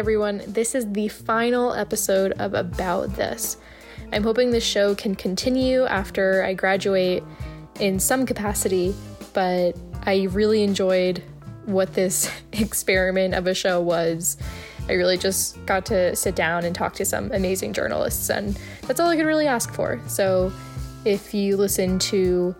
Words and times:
everyone. 0.00 0.40
This 0.46 0.74
is 0.74 0.90
the 0.92 1.08
final 1.08 1.74
episode 1.74 2.32
of 2.40 2.54
About 2.54 3.16
This. 3.16 3.58
I'm 4.14 4.22
hoping 4.22 4.50
this 4.50 4.64
show 4.64 4.94
can 4.94 5.14
continue 5.14 5.84
after 5.84 6.42
I 6.42 6.54
graduate 6.54 7.22
in 7.80 8.00
some 8.00 8.24
capacity, 8.24 8.94
but 9.34 9.72
I 10.04 10.22
really 10.30 10.62
enjoyed 10.62 11.22
what 11.66 11.92
this 11.92 12.32
experiment 12.54 13.34
of 13.34 13.46
a 13.46 13.52
show 13.52 13.78
was. 13.78 14.38
I 14.88 14.94
really 14.94 15.18
just 15.18 15.62
got 15.66 15.84
to 15.86 16.16
sit 16.16 16.34
down 16.34 16.64
and 16.64 16.74
talk 16.74 16.94
to 16.94 17.04
some 17.04 17.30
amazing 17.32 17.74
journalists, 17.74 18.30
and 18.30 18.58
that's 18.86 19.00
all 19.00 19.08
I 19.10 19.16
could 19.16 19.26
really 19.26 19.46
ask 19.46 19.70
for. 19.74 20.00
So, 20.08 20.50
if 21.04 21.34
you 21.34 21.58
listen 21.58 21.98
to 21.98 22.56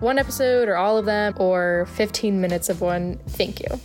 one 0.00 0.18
episode 0.18 0.68
or 0.68 0.76
all 0.76 0.98
of 0.98 1.06
them 1.06 1.32
or 1.38 1.86
15 1.94 2.42
minutes 2.42 2.68
of 2.68 2.82
one, 2.82 3.18
thank 3.26 3.60
you. 3.60 3.80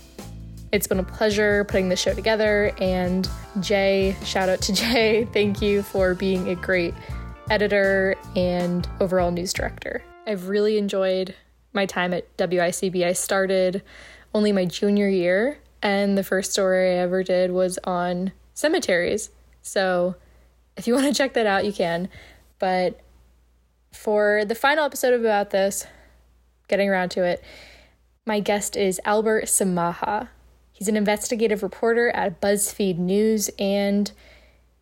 It's 0.71 0.85
been 0.85 0.99
a 0.99 1.03
pleasure 1.03 1.63
putting 1.63 1.89
this 1.89 1.99
show 1.99 2.13
together. 2.13 2.71
And 2.79 3.27
Jay, 3.59 4.15
shout 4.23 4.49
out 4.49 4.61
to 4.61 4.73
Jay. 4.73 5.25
Thank 5.25 5.61
you 5.61 5.81
for 5.81 6.13
being 6.13 6.49
a 6.49 6.55
great 6.55 6.93
editor 7.49 8.15
and 8.35 8.87
overall 8.99 9.31
news 9.31 9.51
director. 9.51 10.03
I've 10.27 10.47
really 10.47 10.77
enjoyed 10.77 11.33
my 11.73 11.87
time 11.87 12.13
at 12.13 12.37
WICB. 12.37 13.03
I 13.03 13.13
started 13.13 13.81
only 14.35 14.51
my 14.51 14.65
junior 14.65 15.09
year, 15.09 15.57
and 15.81 16.15
the 16.17 16.23
first 16.23 16.51
story 16.51 16.91
I 16.91 16.97
ever 16.99 17.23
did 17.23 17.51
was 17.51 17.79
on 17.83 18.31
cemeteries. 18.53 19.31
So 19.63 20.15
if 20.77 20.85
you 20.85 20.93
want 20.95 21.07
to 21.07 21.13
check 21.13 21.33
that 21.33 21.47
out, 21.47 21.65
you 21.65 21.73
can. 21.73 22.09
But 22.59 22.99
for 23.91 24.45
the 24.45 24.55
final 24.55 24.85
episode 24.85 25.19
about 25.19 25.49
this, 25.49 25.87
getting 26.67 26.89
around 26.89 27.09
to 27.09 27.23
it, 27.23 27.43
my 28.27 28.39
guest 28.39 28.75
is 28.77 29.01
Albert 29.03 29.45
Samaha. 29.45 30.29
He's 30.79 30.87
an 30.87 30.95
investigative 30.95 31.61
reporter 31.61 32.09
at 32.11 32.39
BuzzFeed 32.39 32.97
News, 32.97 33.49
and 33.59 34.09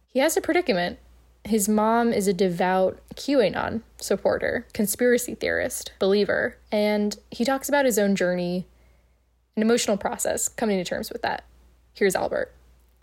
he 0.06 0.20
has 0.20 0.38
a 0.38 0.42
predicament. 0.42 1.00
His 1.44 1.68
mom 1.68 2.14
is 2.14 2.28
a 2.28 2.34
devout 2.34 3.00
QAnon 3.16 3.82
supporter, 4.00 4.68
conspiracy 4.74 5.34
theorist, 5.34 5.94
believer, 5.98 6.56
and 6.72 7.18
he 7.32 7.44
talks 7.44 7.68
about 7.68 7.86
his 7.86 7.98
own 7.98 8.16
journey, 8.16 8.68
an 9.56 9.64
emotional 9.64 9.98
process, 9.98 10.48
coming 10.48 10.78
to 10.78 10.84
terms 10.84 11.12
with 11.12 11.24
that. 11.24 11.46
Here's 11.96 12.16
Albert. 12.16 12.54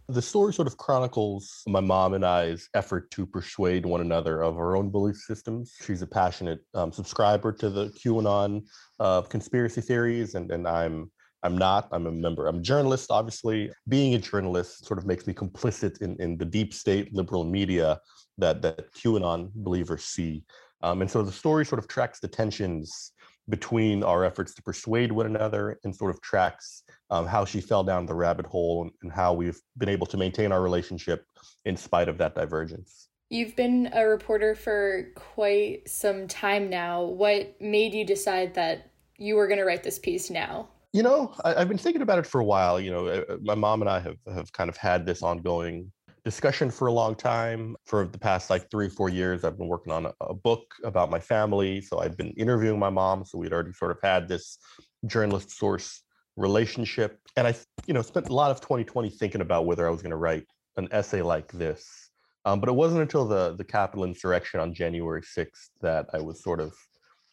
The 0.08 0.22
story 0.22 0.52
sort 0.52 0.68
of 0.68 0.76
chronicles 0.76 1.64
my 1.66 1.80
mom 1.80 2.14
and 2.14 2.24
I's 2.24 2.68
effort 2.74 3.10
to 3.10 3.26
persuade 3.26 3.86
one 3.86 4.02
another 4.02 4.44
of 4.44 4.56
our 4.56 4.76
own 4.76 4.90
belief 4.90 5.16
systems. 5.16 5.74
She's 5.84 6.02
a 6.02 6.06
passionate 6.06 6.60
um, 6.74 6.92
subscriber 6.92 7.50
to 7.54 7.70
the 7.70 7.86
QAnon 7.88 8.62
uh, 9.00 9.22
conspiracy 9.22 9.80
theories, 9.80 10.36
and, 10.36 10.52
and 10.52 10.68
I'm 10.68 11.10
I'm 11.44 11.58
not. 11.58 11.88
I'm 11.92 12.06
a 12.06 12.12
member. 12.12 12.48
I'm 12.48 12.58
a 12.58 12.62
journalist, 12.62 13.10
obviously. 13.10 13.70
Being 13.86 14.14
a 14.14 14.18
journalist 14.18 14.86
sort 14.86 14.98
of 14.98 15.06
makes 15.06 15.26
me 15.26 15.34
complicit 15.34 16.00
in, 16.00 16.16
in 16.18 16.38
the 16.38 16.44
deep 16.44 16.72
state 16.72 17.14
liberal 17.14 17.44
media 17.44 18.00
that, 18.38 18.62
that 18.62 18.92
QAnon 18.94 19.50
believers 19.54 20.04
see. 20.04 20.42
Um, 20.82 21.02
and 21.02 21.10
so 21.10 21.22
the 21.22 21.32
story 21.32 21.66
sort 21.66 21.78
of 21.78 21.86
tracks 21.86 22.18
the 22.18 22.28
tensions 22.28 23.12
between 23.48 24.02
our 24.02 24.24
efforts 24.24 24.54
to 24.54 24.62
persuade 24.62 25.12
one 25.12 25.26
another 25.26 25.78
and 25.84 25.94
sort 25.94 26.10
of 26.10 26.20
tracks 26.22 26.82
um, 27.10 27.26
how 27.26 27.44
she 27.44 27.60
fell 27.60 27.84
down 27.84 28.06
the 28.06 28.14
rabbit 28.14 28.46
hole 28.46 28.82
and, 28.82 28.90
and 29.02 29.12
how 29.12 29.34
we've 29.34 29.60
been 29.76 29.90
able 29.90 30.06
to 30.06 30.16
maintain 30.16 30.50
our 30.50 30.62
relationship 30.62 31.26
in 31.66 31.76
spite 31.76 32.08
of 32.08 32.16
that 32.18 32.34
divergence. 32.34 33.08
You've 33.28 33.56
been 33.56 33.90
a 33.92 34.06
reporter 34.06 34.54
for 34.54 35.08
quite 35.14 35.88
some 35.88 36.26
time 36.26 36.70
now. 36.70 37.02
What 37.02 37.60
made 37.60 37.92
you 37.92 38.04
decide 38.04 38.54
that 38.54 38.90
you 39.18 39.34
were 39.34 39.46
going 39.46 39.58
to 39.58 39.64
write 39.64 39.82
this 39.82 39.98
piece 39.98 40.30
now? 40.30 40.68
You 40.94 41.02
know, 41.02 41.34
I, 41.44 41.58
have 41.58 41.66
been 41.66 41.76
thinking 41.76 42.02
about 42.02 42.20
it 42.20 42.26
for 42.26 42.40
a 42.40 42.44
while. 42.44 42.78
You 42.78 42.92
know, 42.92 43.08
uh, 43.08 43.24
uh, 43.28 43.36
my 43.42 43.56
mom 43.56 43.82
and 43.82 43.90
I 43.90 43.98
have 43.98 44.16
have 44.32 44.52
kind 44.52 44.70
of 44.70 44.76
had 44.76 45.04
this 45.04 45.24
ongoing 45.24 45.90
discussion 46.24 46.70
for 46.70 46.86
a 46.86 46.92
long 46.92 47.16
time. 47.16 47.74
For 47.84 48.06
the 48.06 48.16
past 48.16 48.48
like 48.48 48.70
three, 48.70 48.88
four 48.88 49.08
years, 49.08 49.42
I've 49.42 49.58
been 49.58 49.66
working 49.66 49.92
on 49.92 50.06
a, 50.06 50.12
a 50.20 50.34
book 50.34 50.72
about 50.84 51.10
my 51.10 51.18
family. 51.18 51.80
So 51.80 51.98
I've 51.98 52.16
been 52.16 52.30
interviewing 52.36 52.78
my 52.78 52.90
mom. 52.90 53.24
So 53.24 53.38
we'd 53.38 53.52
already 53.52 53.72
sort 53.72 53.90
of 53.90 53.98
had 54.04 54.28
this 54.28 54.58
journalist 55.04 55.58
source 55.58 56.04
relationship. 56.36 57.18
And 57.36 57.48
I, 57.48 57.56
you 57.88 57.94
know, 57.94 58.02
spent 58.02 58.28
a 58.28 58.32
lot 58.32 58.52
of 58.52 58.60
2020 58.60 59.10
thinking 59.10 59.40
about 59.40 59.66
whether 59.66 59.88
I 59.88 59.90
was 59.90 60.00
going 60.00 60.12
to 60.12 60.16
write 60.16 60.46
an 60.76 60.86
essay 60.92 61.22
like 61.22 61.50
this. 61.50 62.10
Um, 62.44 62.60
but 62.60 62.68
it 62.68 62.74
wasn't 62.76 63.02
until 63.02 63.26
the 63.26 63.56
the 63.56 63.64
Capitol 63.64 64.04
insurrection 64.04 64.60
on 64.60 64.72
January 64.72 65.22
6th 65.22 65.70
that 65.80 66.06
I 66.12 66.20
was 66.20 66.40
sort 66.40 66.60
of 66.60 66.72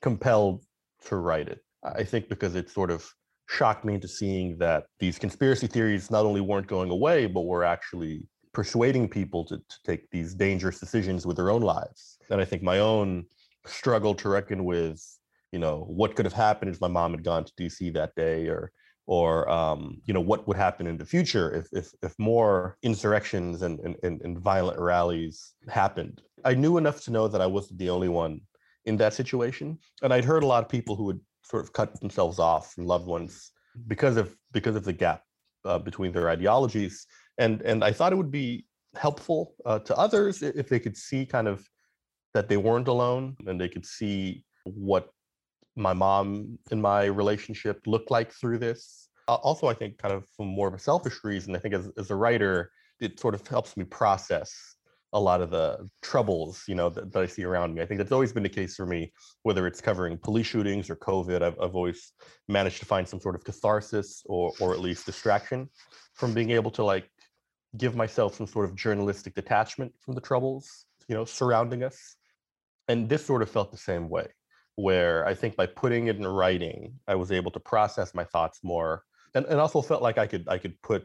compelled 0.02 0.64
to 1.06 1.18
write 1.18 1.48
it. 1.48 1.60
I 1.84 2.04
think 2.04 2.28
because 2.28 2.56
it 2.56 2.68
sort 2.72 2.90
of 2.90 3.08
shocked 3.52 3.84
me 3.84 3.96
into 3.96 4.08
seeing 4.08 4.58
that 4.58 4.86
these 5.00 5.20
conspiracy 5.20 5.68
theories 5.68 6.10
not 6.10 6.26
only 6.26 6.40
weren't 6.40 6.68
going 6.68 6.90
away, 6.90 7.26
but 7.26 7.42
were 7.42 7.66
actually 7.66 8.24
persuading 8.54 9.10
people 9.10 9.44
to, 9.46 9.58
to 9.58 9.78
take 9.86 10.10
these 10.10 10.34
dangerous 10.34 10.80
decisions 10.80 11.26
with 11.26 11.36
their 11.36 11.50
own 11.50 11.62
lives. 11.62 12.18
And 12.30 12.40
I 12.40 12.46
think 12.46 12.64
my 12.64 12.80
own 12.80 13.26
struggle 13.66 14.16
to 14.16 14.30
reckon 14.30 14.64
with, 14.64 15.02
you 15.52 15.60
know, 15.60 15.86
what 15.88 16.16
could 16.16 16.26
have 16.26 16.34
happened 16.34 16.74
if 16.74 16.80
my 16.80 16.88
mom 16.88 17.12
had 17.12 17.24
gone 17.24 17.44
to 17.44 17.54
DC 17.60 17.94
that 17.94 18.16
day 18.16 18.48
or 18.48 18.72
or 19.08 19.50
um, 19.50 20.00
you 20.06 20.14
know 20.14 20.22
what 20.22 20.48
would 20.48 20.56
happen 20.56 20.88
in 20.88 20.98
the 20.98 21.06
future 21.06 21.52
if 21.54 21.68
if, 21.74 21.92
if 22.02 22.14
more 22.20 22.78
insurrections 22.84 23.64
and, 23.64 23.80
and, 24.04 24.22
and 24.22 24.40
violent 24.40 24.80
rallies 24.80 25.54
happened. 25.68 26.22
I 26.46 26.54
knew 26.54 26.78
enough 26.78 27.04
to 27.04 27.12
know 27.12 27.28
that 27.28 27.42
I 27.42 27.48
wasn't 27.48 27.80
the 27.80 27.90
only 27.90 28.10
one 28.10 28.42
in 28.86 28.98
that 28.98 29.14
situation. 29.14 29.78
And 30.02 30.14
I'd 30.14 30.26
heard 30.26 30.44
a 30.44 30.48
lot 30.48 30.64
of 30.64 30.70
people 30.70 30.96
who 30.96 31.06
would 31.06 31.20
sort 31.44 31.64
of 31.64 31.74
cut 31.74 32.00
themselves 32.00 32.40
off 32.40 32.74
from 32.74 32.86
loved 32.86 33.08
ones 33.08 33.52
because 33.88 34.18
of 34.18 34.36
because 34.52 34.76
of 34.76 34.84
the 34.84 34.94
gap 34.94 35.24
uh, 35.66 35.80
between 35.80 36.12
their 36.12 36.30
ideologies. 36.30 37.06
And 37.38 37.62
and 37.62 37.84
i 37.84 37.92
thought 37.92 38.14
it 38.14 38.18
would 38.18 38.32
be 38.32 38.66
helpful 38.96 39.56
uh, 39.66 39.80
to 39.80 39.98
others 39.98 40.44
if 40.44 40.68
they 40.68 40.80
could 40.80 40.98
see 40.98 41.26
kind 41.26 41.48
of 41.48 41.66
that 42.34 42.50
they 42.50 42.58
weren't 42.58 42.88
alone 42.88 43.36
and 43.48 43.60
they 43.60 43.70
could 43.70 43.86
see 43.86 44.44
what 44.66 45.10
my 45.76 45.94
mom 45.94 46.58
and 46.72 46.82
my 46.82 47.06
relationship 47.06 47.82
looked 47.88 48.12
like 48.12 48.32
through 48.32 48.58
this. 48.58 49.10
Also 49.28 49.68
i 49.68 49.74
think 49.74 49.98
kind 49.98 50.14
of 50.14 50.26
from 50.36 50.48
more 50.48 50.68
of 50.68 50.74
a 50.74 50.80
selfish 50.80 51.24
reason 51.24 51.56
i 51.56 51.60
think 51.60 51.74
as, 51.74 51.90
as 51.98 52.12
a 52.12 52.16
writer 52.16 52.70
it 53.00 53.18
sort 53.18 53.34
of 53.34 53.48
helps 53.48 53.78
me 53.78 53.86
process 53.86 54.76
a 55.14 55.20
lot 55.20 55.42
of 55.42 55.50
the 55.50 55.90
troubles 56.02 56.64
you 56.68 56.76
know 56.76 56.90
that, 56.90 57.12
that, 57.12 57.22
i 57.22 57.26
see 57.26 57.44
around 57.44 57.74
me. 57.74 57.82
I 57.82 57.86
think 57.86 57.98
that's 57.98 58.12
always 58.12 58.32
been 58.32 58.44
the 58.44 58.50
case 58.50 58.76
for 58.76 58.86
me 58.86 59.12
whether 59.44 59.68
it's 59.68 59.82
covering 59.82 60.18
police 60.18 60.48
shootings 60.48 60.90
or 60.90 60.96
covid 60.96 61.42
i've, 61.42 61.60
I've 61.60 61.76
always 61.76 62.14
managed 62.48 62.80
to 62.80 62.86
find 62.86 63.08
some 63.08 63.20
sort 63.20 63.36
of 63.36 63.44
catharsis 63.44 64.24
or 64.26 64.54
or 64.60 64.74
at 64.74 64.80
least 64.80 65.06
distraction 65.06 65.70
from 66.14 66.34
being 66.34 66.52
able 66.52 66.72
to 66.72 66.84
like 66.84 67.10
give 67.78 67.96
myself 67.96 68.36
some 68.36 68.48
sort 68.48 68.66
of 68.66 68.76
journalistic 68.76 69.34
detachment 69.34 69.94
from 70.00 70.16
the 70.16 70.22
troubles 70.22 70.86
you 71.08 71.16
know 71.16 71.26
surrounding 71.26 71.84
us. 71.84 72.16
And 72.88 73.08
this 73.08 73.26
sort 73.26 73.42
of 73.42 73.50
felt 73.50 73.72
the 73.72 73.78
same 73.78 74.10
way 74.10 74.28
where 74.76 75.26
i 75.28 75.34
think 75.34 75.56
by 75.56 75.66
putting 75.66 76.08
it 76.08 76.16
in 76.16 76.26
writing 76.26 76.94
i 77.08 77.16
was 77.16 77.32
able 77.32 77.52
to 77.52 77.60
process 77.60 78.14
my 78.14 78.24
thoughts 78.24 78.60
more 78.64 79.04
and, 79.36 79.46
and 79.46 79.60
also 79.60 79.82
felt 79.82 80.02
like 80.02 80.18
i 80.18 80.26
could 80.26 80.48
i 80.48 80.58
could 80.58 80.82
put 80.82 81.04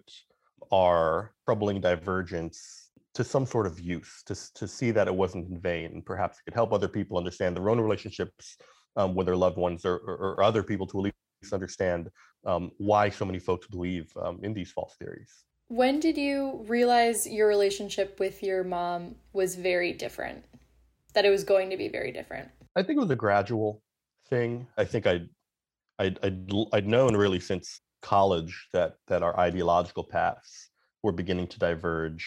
our 0.73 1.33
troubling 1.45 1.81
divergence 1.81 2.86
to 3.17 3.25
some 3.25 3.47
sort 3.47 3.67
of 3.67 3.81
use 3.81 4.23
to, 4.27 4.35
to 4.53 4.69
see 4.69 4.91
that 4.91 5.09
it 5.09 5.15
wasn't 5.15 5.49
in 5.49 5.59
vain 5.59 5.87
and 5.87 6.05
perhaps 6.05 6.39
it 6.39 6.45
could 6.45 6.55
help 6.55 6.71
other 6.71 6.87
people 6.87 7.17
understand 7.17 7.57
their 7.57 7.71
own 7.71 7.81
relationships 7.81 8.59
um, 8.97 9.15
with 9.15 9.25
their 9.25 9.37
loved 9.37 9.57
ones 9.57 9.87
or, 9.87 9.97
or, 9.97 10.17
or, 10.17 10.43
other 10.43 10.63
people 10.63 10.87
to 10.87 10.99
at 10.99 11.05
least 11.05 11.53
understand 11.55 12.11
um, 12.45 12.71
why 12.77 13.09
so 13.09 13.25
many 13.25 13.39
folks 13.39 13.67
believe 13.69 14.13
um, 14.23 14.39
in 14.43 14.53
these 14.53 14.71
false 14.71 14.97
theories. 14.99 15.45
When 15.69 15.99
did 15.99 16.19
you 16.19 16.63
realize 16.69 17.27
your 17.27 17.49
relationship 17.49 18.21
with 18.21 18.43
your 18.43 18.63
mom 18.63 19.15
was 19.33 19.55
very 19.55 19.95
different? 19.95 20.45
That 21.15 21.25
it 21.25 21.31
was 21.31 21.43
going 21.43 21.71
to 21.71 21.79
be 21.79 21.89
very 21.89 22.13
different? 22.13 22.51
I 22.77 22.83
think 22.83 22.99
it 22.99 23.01
was 23.01 23.11
a 23.11 23.17
gradual 23.17 23.83
thing. 24.29 24.67
I 24.77 24.85
think 24.85 25.07
i'd 25.07 25.29
i'd, 25.99 26.19
I'd, 26.23 26.53
I'd 26.75 26.87
known 26.87 27.17
really 27.17 27.41
since 27.41 27.81
college 28.03 28.69
that 28.75 28.97
that 29.09 29.23
our 29.23 29.39
ideological 29.41 30.05
paths 30.05 30.69
were 31.03 31.13
beginning 31.13 31.47
to 31.49 31.59
diverge 31.59 32.27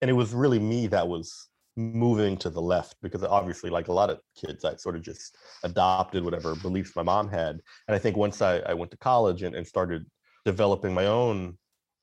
and 0.00 0.10
it 0.10 0.14
was 0.14 0.32
really 0.32 0.58
me 0.58 0.86
that 0.86 1.06
was 1.06 1.48
moving 1.76 2.36
to 2.36 2.50
the 2.50 2.60
left 2.60 2.96
because 3.00 3.22
obviously 3.22 3.70
like 3.70 3.88
a 3.88 3.92
lot 3.92 4.10
of 4.10 4.18
kids 4.36 4.64
i 4.64 4.74
sort 4.74 4.96
of 4.96 5.02
just 5.02 5.36
adopted 5.62 6.24
whatever 6.24 6.54
beliefs 6.56 6.92
my 6.96 7.02
mom 7.02 7.28
had 7.28 7.58
and 7.88 7.94
i 7.94 7.98
think 7.98 8.16
once 8.16 8.42
i, 8.42 8.58
I 8.58 8.74
went 8.74 8.90
to 8.90 8.98
college 8.98 9.42
and, 9.42 9.54
and 9.54 9.66
started 9.66 10.04
developing 10.44 10.92
my 10.92 11.06
own 11.06 11.56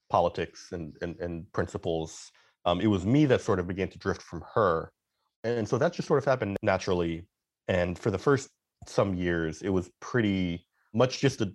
politics 0.10 0.70
and, 0.72 0.96
and, 1.02 1.20
and 1.20 1.52
principles 1.54 2.32
um, 2.66 2.82
it 2.82 2.88
was 2.88 3.06
me 3.06 3.26
that 3.26 3.42
sort 3.42 3.60
of 3.60 3.68
began 3.68 3.90
to 3.90 3.98
drift 3.98 4.22
from 4.22 4.44
her 4.54 4.92
and 5.44 5.68
so 5.68 5.78
that 5.78 5.94
just 5.94 6.08
sort 6.08 6.18
of 6.18 6.26
happened 6.26 6.58
naturally 6.62 7.28
and 7.68 8.00
for 8.00 8.10
the 8.10 8.18
first 8.18 8.50
some 8.88 9.14
years 9.14 9.62
it 9.62 9.70
was 9.70 9.92
pretty 10.00 10.66
much 10.94 11.20
just 11.20 11.42
a 11.42 11.52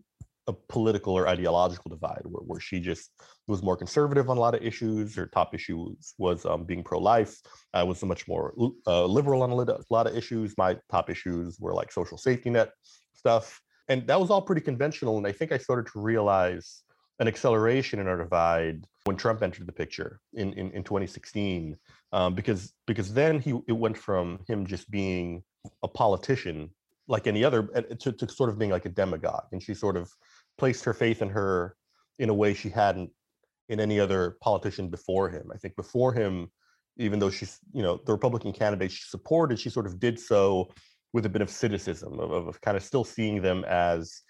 a 0.49 0.53
political 0.53 1.15
or 1.15 1.29
ideological 1.29 1.89
divide 1.89 2.23
where, 2.25 2.43
where 2.43 2.61
she 2.61 2.81
just 2.81 3.11
was 3.47 3.63
more 3.63 3.77
conservative 3.77 4.31
on 4.31 4.37
a 4.37 4.41
lot 4.41 4.55
of 4.55 4.63
issues. 4.63 5.17
Her 5.17 5.27
top 5.27 5.55
issue 5.55 5.95
was, 6.19 6.47
um, 6.47 6.65
being 6.65 6.83
pro-life. 6.85 7.41
I 7.75 7.83
was 7.83 8.03
much 8.03 8.29
more 8.29 8.55
uh, 8.87 9.05
liberal 9.05 9.43
on 9.43 9.51
a 9.51 9.79
lot 9.91 10.07
of 10.07 10.17
issues. 10.17 10.55
My 10.57 10.77
top 10.91 11.11
issues 11.11 11.59
were 11.59 11.75
like 11.75 11.91
social 11.93 12.19
safety 12.19 12.51
net 12.51 12.71
stuff. 13.15 13.61
And 13.89 14.07
that 14.07 14.21
was 14.21 14.31
all 14.31 14.43
pretty 14.43 14.61
conventional. 14.61 15.19
And 15.19 15.27
I 15.27 15.33
think 15.33 15.53
I 15.53 15.59
started 15.59 15.91
to 15.93 16.01
realize 16.01 16.83
an 17.19 17.29
acceleration 17.29 18.01
in 18.01 18.09
our 18.09 18.17
divide 18.17 18.85
when 19.05 19.17
Trump 19.17 19.43
entered 19.43 19.67
the 19.67 19.73
picture 19.73 20.21
in 20.35 20.53
in, 20.55 20.71
in 20.73 20.83
2016, 20.83 21.77
um, 22.13 22.35
because 22.35 22.73
because 22.87 23.13
then 23.13 23.39
he 23.39 23.51
it 23.69 23.73
went 23.73 23.97
from 23.97 24.41
him 24.49 24.67
just 24.67 24.91
being 24.91 25.43
a 25.83 25.89
politician 25.89 26.71
like 27.09 27.27
any 27.27 27.45
other 27.45 27.63
to, 28.01 28.13
to 28.13 28.29
sort 28.29 28.51
of 28.51 28.59
being 28.59 28.71
like 28.71 28.87
a 28.87 28.89
demagogue, 28.89 29.47
and 29.53 29.63
she 29.63 29.75
sort 29.75 29.97
of 29.97 30.11
placed 30.59 30.85
her 30.85 30.95
faith 30.95 31.23
in 31.23 31.29
her 31.29 31.77
in 32.19 32.29
a 32.29 32.35
way 32.35 32.55
she 32.55 32.69
hadn't 32.69 33.11
in 33.69 33.81
any 33.81 34.01
other 34.01 34.37
politician 34.41 34.89
before 34.89 35.29
him. 35.29 35.51
I 35.53 35.59
think 35.59 35.77
before 35.77 36.13
him, 36.13 36.49
even 36.99 37.19
though 37.19 37.31
she's 37.31 37.59
you 37.73 37.83
know 37.83 38.01
the 38.05 38.13
Republican 38.13 38.53
candidate 38.53 38.93
she 38.93 39.05
supported, 39.09 39.59
she 39.59 39.71
sort 39.71 39.87
of 39.87 39.99
did 39.99 40.19
so 40.19 40.69
with 41.13 41.27
a 41.27 41.29
bit 41.29 41.43
of 41.43 41.51
cynicism 41.51 42.19
of, 42.19 42.31
of 42.31 42.61
kind 42.61 42.77
of 42.77 42.83
still 42.83 43.05
seeing 43.05 43.43
them 43.43 43.65
as 43.65 44.23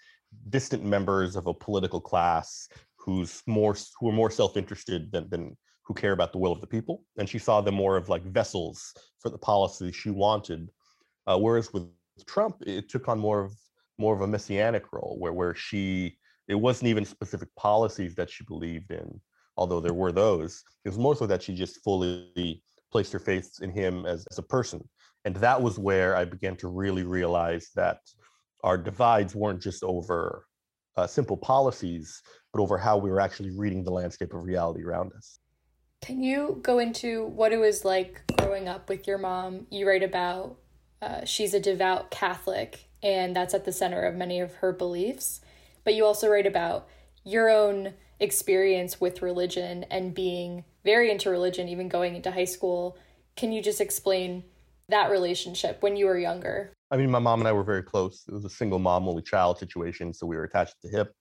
distant 0.49 0.83
members 0.83 1.35
of 1.35 1.47
a 1.47 1.53
political 1.53 2.01
class 2.01 2.67
who's 2.97 3.41
more 3.47 3.75
who 3.99 4.09
are 4.09 4.13
more 4.13 4.31
self-interested 4.31 5.11
than, 5.11 5.29
than 5.29 5.57
who 5.83 5.93
care 5.93 6.13
about 6.13 6.31
the 6.31 6.37
will 6.37 6.51
of 6.51 6.61
the 6.61 6.67
people 6.67 7.03
and 7.17 7.29
she 7.29 7.37
saw 7.37 7.61
them 7.61 7.75
more 7.75 7.97
of 7.97 8.09
like 8.09 8.23
vessels 8.23 8.93
for 9.19 9.29
the 9.29 9.37
policy 9.37 9.91
she 9.91 10.09
wanted 10.09 10.69
uh, 11.27 11.37
whereas 11.37 11.71
with 11.73 11.87
trump 12.25 12.55
it 12.65 12.89
took 12.89 13.07
on 13.07 13.19
more 13.19 13.43
of 13.43 13.53
more 13.97 14.15
of 14.15 14.21
a 14.21 14.27
messianic 14.27 14.91
role 14.91 15.17
where 15.19 15.33
where 15.33 15.53
she 15.53 16.17
it 16.47 16.55
wasn't 16.55 16.87
even 16.87 17.05
specific 17.05 17.49
policies 17.55 18.15
that 18.15 18.29
she 18.29 18.43
believed 18.45 18.91
in 18.91 19.19
although 19.57 19.79
there 19.79 19.93
were 19.93 20.11
those 20.11 20.63
it 20.85 20.89
was 20.89 20.97
more 20.97 21.15
so 21.15 21.25
that 21.25 21.41
she 21.41 21.53
just 21.53 21.83
fully 21.83 22.61
placed 22.91 23.11
her 23.11 23.19
faith 23.19 23.59
in 23.61 23.71
him 23.71 24.05
as, 24.05 24.25
as 24.31 24.37
a 24.37 24.43
person 24.43 24.87
and 25.25 25.35
that 25.35 25.61
was 25.61 25.79
where 25.79 26.15
i 26.15 26.25
began 26.25 26.55
to 26.55 26.67
really 26.67 27.03
realize 27.03 27.69
that 27.75 27.99
our 28.63 28.77
divides 28.77 29.35
weren't 29.35 29.61
just 29.61 29.83
over 29.83 30.45
uh, 30.95 31.07
simple 31.07 31.37
policies, 31.37 32.21
but 32.51 32.61
over 32.61 32.77
how 32.77 32.97
we 32.97 33.09
were 33.09 33.19
actually 33.19 33.51
reading 33.51 33.83
the 33.83 33.91
landscape 33.91 34.33
of 34.33 34.43
reality 34.43 34.83
around 34.83 35.11
us. 35.17 35.39
Can 36.01 36.21
you 36.21 36.59
go 36.61 36.79
into 36.79 37.25
what 37.25 37.53
it 37.53 37.57
was 37.57 37.85
like 37.85 38.21
growing 38.37 38.67
up 38.67 38.89
with 38.89 39.07
your 39.07 39.17
mom? 39.17 39.67
You 39.69 39.87
write 39.87 40.03
about 40.03 40.57
uh, 41.01 41.25
she's 41.25 41.53
a 41.53 41.59
devout 41.59 42.11
Catholic, 42.11 42.89
and 43.01 43.35
that's 43.35 43.53
at 43.53 43.65
the 43.65 43.71
center 43.71 44.03
of 44.03 44.15
many 44.15 44.39
of 44.39 44.55
her 44.55 44.71
beliefs. 44.71 45.41
But 45.83 45.95
you 45.95 46.05
also 46.05 46.29
write 46.29 46.47
about 46.47 46.87
your 47.23 47.49
own 47.49 47.93
experience 48.19 48.99
with 49.01 49.21
religion 49.21 49.85
and 49.89 50.13
being 50.13 50.63
very 50.83 51.11
into 51.11 51.29
religion, 51.29 51.67
even 51.67 51.87
going 51.87 52.15
into 52.15 52.31
high 52.31 52.45
school. 52.45 52.97
Can 53.35 53.51
you 53.51 53.61
just 53.61 53.81
explain 53.81 54.43
that 54.89 55.09
relationship 55.09 55.81
when 55.81 55.95
you 55.95 56.05
were 56.05 56.17
younger? 56.17 56.73
I 56.91 56.97
mean, 56.97 57.09
my 57.09 57.19
mom 57.19 57.39
and 57.39 57.47
I 57.47 57.51
were 57.51 57.63
very 57.63 57.83
close. 57.83 58.23
It 58.27 58.33
was 58.33 58.45
a 58.45 58.49
single 58.49 58.79
mom, 58.79 59.07
only 59.07 59.23
child 59.23 59.57
situation, 59.57 60.13
so 60.13 60.27
we 60.27 60.35
were 60.35 60.43
attached 60.43 60.75
to 60.83 60.89
hip. 60.89 61.15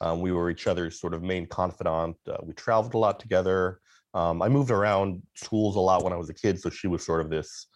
Um, 0.00 0.20
we 0.20 0.32
were 0.32 0.50
each 0.50 0.66
other's 0.66 1.00
sort 1.00 1.14
of 1.14 1.22
main 1.22 1.46
confidant. 1.46 2.16
Uh, 2.28 2.36
we 2.42 2.52
traveled 2.52 2.94
a 2.94 2.98
lot 2.98 3.18
together. 3.18 3.80
Um, 4.12 4.42
I 4.42 4.48
moved 4.48 4.70
around 4.70 5.22
schools 5.34 5.76
a 5.76 5.80
lot 5.80 6.04
when 6.04 6.12
I 6.12 6.16
was 6.16 6.28
a 6.28 6.34
kid, 6.34 6.60
so 6.60 6.68
she 6.68 6.86
was 6.86 7.04
sort 7.04 7.22
of 7.22 7.30
this 7.30 7.66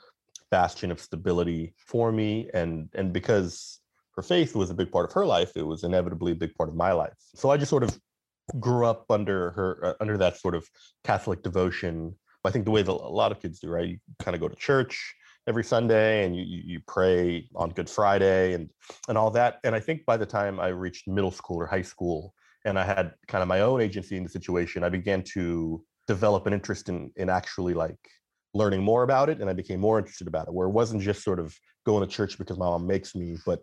bastion 0.51 0.91
of 0.91 1.01
stability 1.01 1.75
for 1.79 2.13
me. 2.13 2.51
And 2.53 2.89
and 2.95 3.13
because 3.13 3.80
her 4.21 4.27
faith 4.27 4.55
was 4.55 4.69
a 4.69 4.75
big 4.75 4.93
part 4.93 5.09
of 5.09 5.13
her 5.15 5.25
life, 5.25 5.53
it 5.57 5.67
was 5.67 5.83
inevitably 5.83 6.33
a 6.33 6.37
big 6.37 6.55
part 6.55 6.69
of 6.69 6.77
my 6.77 6.93
life. 6.93 7.17
So 7.35 7.49
I 7.49 7.57
just 7.57 7.71
sort 7.71 7.83
of 7.83 7.99
grew 8.59 8.85
up 8.85 9.11
under 9.11 9.51
her 9.53 9.71
uh, 9.83 9.95
under 10.03 10.19
that 10.19 10.37
sort 10.37 10.55
of 10.55 10.69
Catholic 11.05 11.43
devotion. 11.43 12.15
I 12.45 12.51
think 12.51 12.67
the 12.67 12.71
way 12.71 12.83
that 12.83 12.93
a 12.93 13.15
lot 13.23 13.33
of 13.33 13.41
kids 13.41 13.61
do, 13.61 13.71
right? 13.71 13.89
You 13.89 13.99
kind 14.19 14.35
of 14.35 14.41
go 14.43 14.49
to 14.49 14.57
church, 14.57 15.15
every 15.47 15.65
Sunday 15.65 16.25
and 16.25 16.37
you, 16.37 16.45
you 16.45 16.81
pray 16.87 17.49
on 17.57 17.71
Good 17.71 17.89
Friday 17.89 18.53
and 18.53 18.69
and 19.09 19.17
all 19.17 19.31
that. 19.31 19.59
And 19.65 19.75
I 19.75 19.81
think 19.81 20.05
by 20.05 20.19
the 20.19 20.27
time 20.27 20.61
I 20.61 20.69
reached 20.69 21.09
middle 21.09 21.31
school 21.31 21.57
or 21.57 21.67
high 21.67 21.87
school 21.95 22.35
and 22.67 22.79
I 22.79 22.85
had 22.85 23.15
kind 23.27 23.41
of 23.41 23.49
my 23.49 23.61
own 23.61 23.81
agency 23.81 24.19
in 24.19 24.23
the 24.23 24.29
situation, 24.29 24.85
I 24.85 24.91
began 24.91 25.23
to 25.35 25.83
develop 26.07 26.47
an 26.47 26.53
interest 26.53 26.91
in 26.91 27.11
in 27.17 27.31
actually 27.31 27.73
like 27.73 28.03
learning 28.53 28.83
more 28.83 29.03
about 29.03 29.31
it 29.31 29.41
and 29.41 29.49
I 29.49 29.55
became 29.55 29.81
more 29.81 29.99
interested 29.99 30.27
about 30.27 30.49
it 30.49 30.53
where 30.53 30.67
it 30.67 30.73
wasn't 30.73 31.01
just 31.01 31.23
sort 31.23 31.41
of 31.41 31.57
going 31.87 32.07
to 32.07 32.15
church 32.15 32.37
because 32.37 32.59
my 32.59 32.67
mom 32.67 32.87
makes 32.87 33.15
me, 33.15 33.39
but 33.47 33.61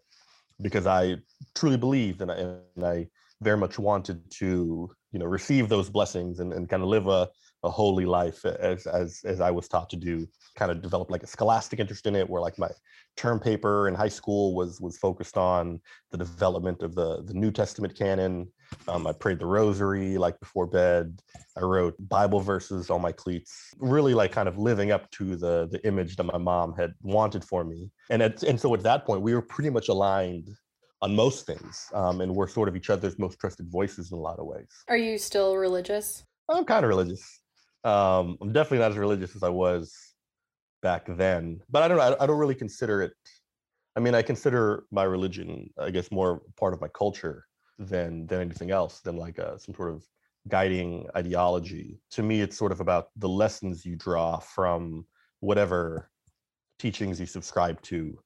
because 0.62 0.88
I 0.88 1.18
truly 1.56 1.78
believed 1.78 2.22
and 2.22 2.32
I, 2.32 2.36
and 2.36 2.86
I 2.86 3.08
very 3.42 3.58
much 3.58 3.78
wanted 3.78 4.30
to, 4.32 4.90
you 5.12 5.20
know, 5.20 5.26
receive 5.26 5.70
those 5.70 5.90
blessings 5.90 6.40
and, 6.40 6.54
and 6.54 6.68
kind 6.70 6.82
of 6.82 6.90
live 6.90 7.08
a, 7.08 7.30
a 7.64 7.70
holy 7.70 8.06
life 8.06 8.46
as 8.46 8.86
as 8.88 9.22
as 9.26 9.42
I 9.42 9.52
was 9.52 9.68
taught 9.68 9.90
to 9.92 9.96
do. 9.96 10.28
Kind 10.56 10.72
of 10.72 10.82
developed 10.82 11.12
like 11.12 11.24
a 11.24 11.28
scholastic 11.28 11.80
interest 11.80 12.08
in 12.08 12.16
it, 12.16 12.30
where 12.30 12.42
like 12.42 12.58
my 12.58 12.70
term 13.16 13.40
paper 13.40 13.88
in 13.88 13.96
high 13.96 14.08
school 14.10 14.56
was 14.56 14.82
was 14.82 14.98
focused 14.98 15.38
on 15.38 15.80
the 16.12 16.18
development 16.18 16.82
of 16.82 16.96
the 16.96 17.24
the 17.24 17.34
New 17.34 17.52
Testament 17.52 17.96
canon. 17.98 18.48
Um, 18.88 19.08
I 19.08 19.12
prayed 19.12 19.40
the 19.40 19.46
Rosary 19.46 20.18
like 20.18 20.40
before 20.40 20.68
bed. 20.68 21.22
I 21.58 21.62
wrote 21.62 21.96
Bible 22.00 22.40
verses 22.40 22.90
on 22.90 23.02
my 23.02 23.12
cleats, 23.12 23.74
really 23.80 24.14
like 24.14 24.32
kind 24.32 24.48
of 24.48 24.58
living 24.58 24.92
up 24.92 25.10
to 25.12 25.36
the 25.36 25.68
the 25.72 25.86
image 25.86 26.16
that 26.18 26.24
my 26.24 26.38
mom 26.38 26.74
had 26.74 26.94
wanted 27.02 27.44
for 27.44 27.64
me. 27.64 27.92
And 28.10 28.22
at, 28.22 28.44
and 28.44 28.60
so 28.60 28.74
at 28.74 28.84
that 28.84 29.06
point, 29.06 29.22
we 29.22 29.34
were 29.34 29.42
pretty 29.42 29.70
much 29.70 29.90
aligned 29.90 30.50
on 31.02 31.16
most 31.16 31.46
things, 31.46 31.90
um, 31.94 32.22
and 32.22 32.34
we're 32.34 32.48
sort 32.48 32.70
of 32.70 32.76
each 32.76 32.90
other's 32.90 33.20
most 33.20 33.40
trusted 33.40 33.70
voices 33.70 34.12
in 34.12 34.18
a 34.18 34.22
lot 34.22 34.40
of 34.40 34.46
ways. 34.46 34.68
Are 34.88 34.98
you 34.98 35.18
still 35.18 35.56
religious? 35.56 36.24
I'm 36.50 36.66
kind 36.66 36.84
of 36.84 36.90
religious. 36.90 37.42
Um, 37.84 38.38
I'm 38.42 38.52
definitely 38.52 38.80
not 38.80 38.92
as 38.92 38.98
religious 38.98 39.36
as 39.36 39.44
I 39.44 39.50
was 39.50 39.94
back 40.82 41.06
then, 41.08 41.62
but 41.70 41.84
I 41.84 41.88
don't 41.88 41.98
know. 41.98 42.04
I, 42.04 42.24
I 42.24 42.28
don't 42.28 42.38
really 42.38 42.56
consider 42.56 43.02
it. 43.02 43.14
I 43.96 44.00
mean, 44.00 44.16
I 44.16 44.22
consider 44.22 44.84
my 44.92 45.04
religion, 45.04 45.70
I 45.80 45.90
guess, 45.90 46.12
more 46.12 46.42
part 46.56 46.74
of 46.74 46.82
my 46.82 46.88
culture 46.90 47.47
than 47.80 48.28
than 48.28 48.42
anything 48.42 48.72
else, 48.72 49.00
than 49.02 49.18
like 49.18 49.38
a, 49.38 49.50
uh, 49.50 49.58
some 49.58 49.76
sort 49.76 49.94
of 49.94 50.04
guiding 50.48 51.08
ideology. 51.16 52.00
To 52.12 52.24
me, 52.24 52.42
it's 52.42 52.58
sort 52.58 52.72
of 52.72 52.80
about 52.80 53.10
the 53.16 53.30
lessons 53.30 53.86
you 53.86 53.96
draw 53.96 54.40
from 54.40 55.06
whatever 55.40 56.10
teachings 56.80 57.20
you 57.20 57.26
subscribe 57.26 57.82
to. 57.84 58.18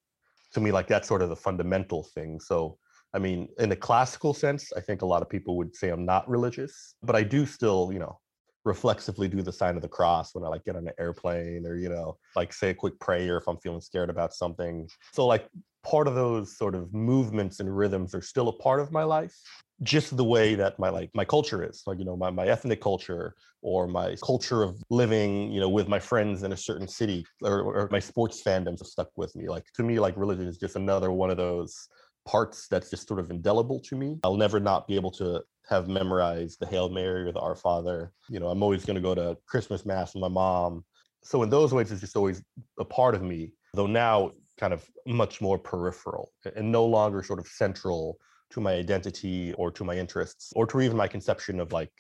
To 0.53 0.59
me, 0.59 0.71
like 0.71 0.88
that's 0.88 1.07
sort 1.07 1.21
of 1.21 1.30
the 1.30 1.36
fundamental 1.36 2.03
thing. 2.03 2.39
So, 2.39 2.77
I 3.13 3.19
mean, 3.19 3.48
in 3.57 3.71
a 3.71 3.75
classical 3.75 4.33
sense, 4.33 4.71
I 4.75 4.81
think 4.81 5.01
a 5.01 5.06
lot 5.06 5.21
of 5.21 5.30
people 5.30 5.57
would 5.57 5.75
say 5.75 5.89
I'm 5.89 6.06
not 6.06 6.30
religious, 6.30 6.95
but 7.01 7.15
I 7.15 7.24
do 7.24 7.45
still, 7.45 7.92
you 7.94 8.00
know, 8.00 8.19
reflexively 8.63 9.27
do 9.27 9.42
the 9.42 9.51
sign 9.51 9.75
of 9.75 9.81
the 9.81 9.88
cross 9.88 10.36
when 10.36 10.44
I 10.44 10.47
like 10.47 10.65
get 10.65 10.75
on 10.75 10.88
an 10.88 10.94
airplane 11.00 11.65
or, 11.65 11.75
you 11.75 11.89
know, 11.89 12.18
like 12.36 12.54
say 12.54 12.69
a 12.69 12.74
quick 12.75 13.00
prayer 13.00 13.38
if 13.38 13.47
I'm 13.47 13.57
feeling 13.57 13.81
scared 13.81 14.09
about 14.09 14.33
something. 14.33 14.87
So 15.14 15.25
like 15.25 15.47
part 15.83 16.07
of 16.07 16.16
those 16.16 16.57
sort 16.57 16.76
of 16.76 16.94
movements 16.94 17.59
and 17.59 17.76
rhythms 17.76 18.14
are 18.14 18.21
still 18.21 18.50
a 18.50 18.57
part 18.57 18.80
of 18.80 18.92
my 18.92 19.04
life 19.04 19.35
just 19.83 20.16
the 20.16 20.23
way 20.23 20.54
that 20.54 20.78
my 20.78 20.90
like 20.90 21.09
my 21.16 21.26
culture 21.26 21.68
is 21.68 21.81
like 21.88 21.97
you 21.97 22.06
know 22.06 22.16
my, 22.16 22.30
my 22.30 22.45
ethnic 22.45 22.80
culture 22.80 23.33
or 23.64 23.88
my 23.88 24.16
culture 24.23 24.61
of 24.61 24.81
living 24.90 25.52
you 25.52 25.59
know 25.59 25.69
with 25.69 25.88
my 25.88 26.00
friends 26.00 26.44
in 26.44 26.52
a 26.54 26.57
certain 26.57 26.88
city 26.88 27.26
or, 27.42 27.61
or 27.61 27.90
my 27.92 28.00
sports 28.00 28.44
fandoms 28.44 28.81
are 28.81 28.85
stuck 28.85 29.09
with 29.16 29.35
me 29.35 29.50
like 29.50 29.66
to 29.73 29.81
me 29.81 30.00
like 30.00 30.16
religion 30.18 30.47
is 30.47 30.57
just 30.57 30.76
another 30.76 31.11
one 31.11 31.31
of 31.31 31.38
those 31.38 31.88
parts 32.26 32.68
that's 32.68 32.92
just 32.92 33.07
sort 33.07 33.19
of 33.19 33.31
indelible 33.31 33.80
to 33.80 33.95
me 33.95 34.19
i'll 34.23 34.38
never 34.38 34.59
not 34.59 34.88
be 34.88 34.95
able 34.95 35.09
to 35.09 35.42
have 35.71 35.88
memorized 35.88 36.59
the 36.59 36.68
Hail 36.68 36.90
Mary 36.90 37.28
or 37.28 37.31
the 37.31 37.40
Our 37.40 37.56
Father. 37.56 38.11
You 38.30 38.40
know, 38.40 38.47
I'm 38.47 38.61
always 38.61 38.83
going 38.83 38.95
to 38.95 39.02
go 39.02 39.16
to 39.16 39.38
Christmas 39.47 39.85
Mass 39.85 40.14
with 40.14 40.21
my 40.21 40.28
mom. 40.28 40.83
So 41.23 41.44
in 41.44 41.50
those 41.50 41.73
ways, 41.73 41.92
it's 41.92 42.02
just 42.02 42.18
always 42.18 42.44
a 42.80 42.85
part 42.85 43.16
of 43.16 43.21
me, 43.21 43.54
though 43.73 43.88
now 43.88 44.31
kind 44.61 44.73
of 44.73 44.89
much 45.06 45.41
more 45.41 45.57
peripheral 45.57 46.31
and 46.56 46.71
no 46.71 46.85
longer 46.85 47.21
sort 47.23 47.39
of 47.39 47.47
central 47.47 48.18
to 48.51 48.61
my 48.61 48.73
identity 48.73 49.53
or 49.53 49.71
to 49.71 49.83
my 49.83 49.95
interests 49.95 50.53
or 50.56 50.68
to 50.68 50.80
even 50.81 50.95
my 50.95 51.07
conception 51.07 51.59
of 51.59 51.73
like 51.73 51.91